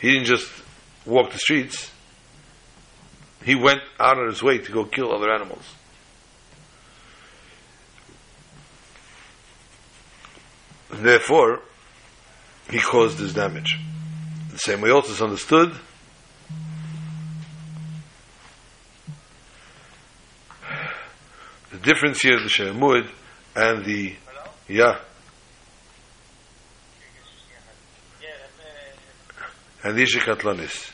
he 0.00 0.12
didn't 0.12 0.26
just 0.26 0.50
walk 1.06 1.32
the 1.32 1.38
streets, 1.38 1.90
he 3.44 3.54
went 3.54 3.80
out 3.98 4.18
of 4.18 4.28
his 4.28 4.42
way 4.42 4.58
to 4.58 4.72
go 4.72 4.84
kill 4.84 5.12
other 5.12 5.32
animals. 5.32 5.64
therefore, 10.95 11.61
he 12.69 12.79
caused 12.79 13.17
this 13.17 13.33
damage. 13.33 13.79
The 14.51 14.57
same 14.57 14.81
way 14.81 14.91
also 14.91 15.11
is 15.11 15.21
understood 15.21 15.73
the 21.71 21.77
difference 21.77 22.21
here 22.21 22.35
is 22.35 22.43
the 22.43 22.49
Shemud 22.49 23.09
and 23.55 23.85
the 23.85 24.15
yeah 24.67 24.99
and 29.83 29.97
the 29.97 30.03
Ishikatlanis. 30.03 30.91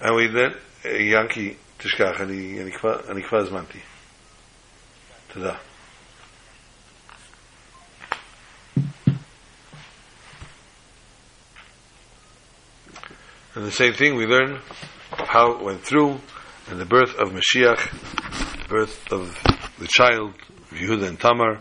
And 0.00 0.16
we 0.16 0.26
then 0.28 0.54
Yankee 0.84 1.56
תשכח, 1.82 2.20
אני, 2.20 2.62
אני, 2.62 2.72
כבר, 2.72 3.00
אני 3.10 3.22
כבר 3.22 3.38
הזמנתי. 3.38 3.78
תודה. 5.32 5.54
And 13.57 13.65
the 13.65 13.71
same 13.71 13.93
thing 13.93 14.15
we 14.15 14.27
learn 14.27 14.59
how 15.09 15.53
it 15.53 15.63
went 15.63 15.81
through 15.81 16.19
and 16.69 16.79
the 16.79 16.85
birth 16.85 17.15
of 17.15 17.29
Mashiach, 17.29 18.67
birth 18.67 19.11
of 19.11 19.35
the 19.79 19.87
child, 19.87 20.35
Yehuda 20.69 21.07
and 21.07 21.19
Tamar, 21.19 21.59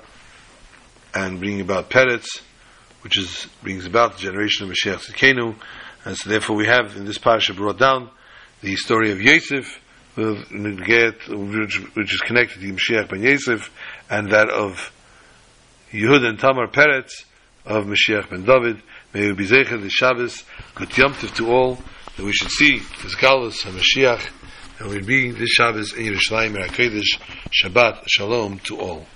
and 1.15 1.39
bringing 1.39 1.63
about 1.63 1.89
Peretz, 1.89 2.43
which 3.01 3.17
is 3.17 3.47
brings 3.63 3.87
about 3.87 4.13
the 4.13 4.19
generation 4.19 4.69
of 4.69 4.75
Mashiach 4.75 5.11
Tzidkenu, 5.11 5.57
and 6.05 6.19
so 6.19 6.29
therefore 6.29 6.57
we 6.57 6.67
have 6.67 6.95
in 6.97 7.07
this 7.07 7.17
parasha 7.17 7.55
brought 7.55 7.79
down 7.79 8.11
the 8.61 8.77
story 8.77 9.11
of 9.11 9.23
Yosef, 9.23 9.81
which, 10.17 12.13
is 12.13 12.21
connected 12.21 12.61
to 12.61 12.75
Mashiach 12.75 13.09
ben 13.09 13.23
Yosef, 13.23 13.71
and 14.11 14.33
that 14.33 14.51
of 14.51 14.93
Yehuda 15.93 16.29
and 16.29 16.39
Tamar 16.39 16.67
Peretz 16.67 17.25
of 17.65 17.87
Mashiach 17.87 18.29
ben 18.29 18.45
David. 18.45 18.83
May 19.17 19.29
we 19.29 19.33
be 19.33 19.47
zeichet 19.47 19.81
the 19.81 19.89
Shabbos, 19.89 20.45
good 20.75 20.95
Yom 20.99 21.15
to 21.15 21.51
all, 21.51 21.79
that 22.17 22.23
we 22.23 22.35
should 22.35 22.51
see 22.51 22.81
the 22.81 23.09
Galus 23.19 23.65
and 23.65 23.75
Mashiach 23.75 24.29
And 24.79 24.91
we'll 24.91 25.07
be 25.07 25.31
this 25.31 25.49
Shabbos 25.53 25.95
in 25.95 26.13
Yerushalayim, 26.13 26.55
Kodesh, 26.67 27.19
Shabbat, 27.51 28.03
Shalom 28.09 28.59
to 28.59 28.79
all. 28.79 29.07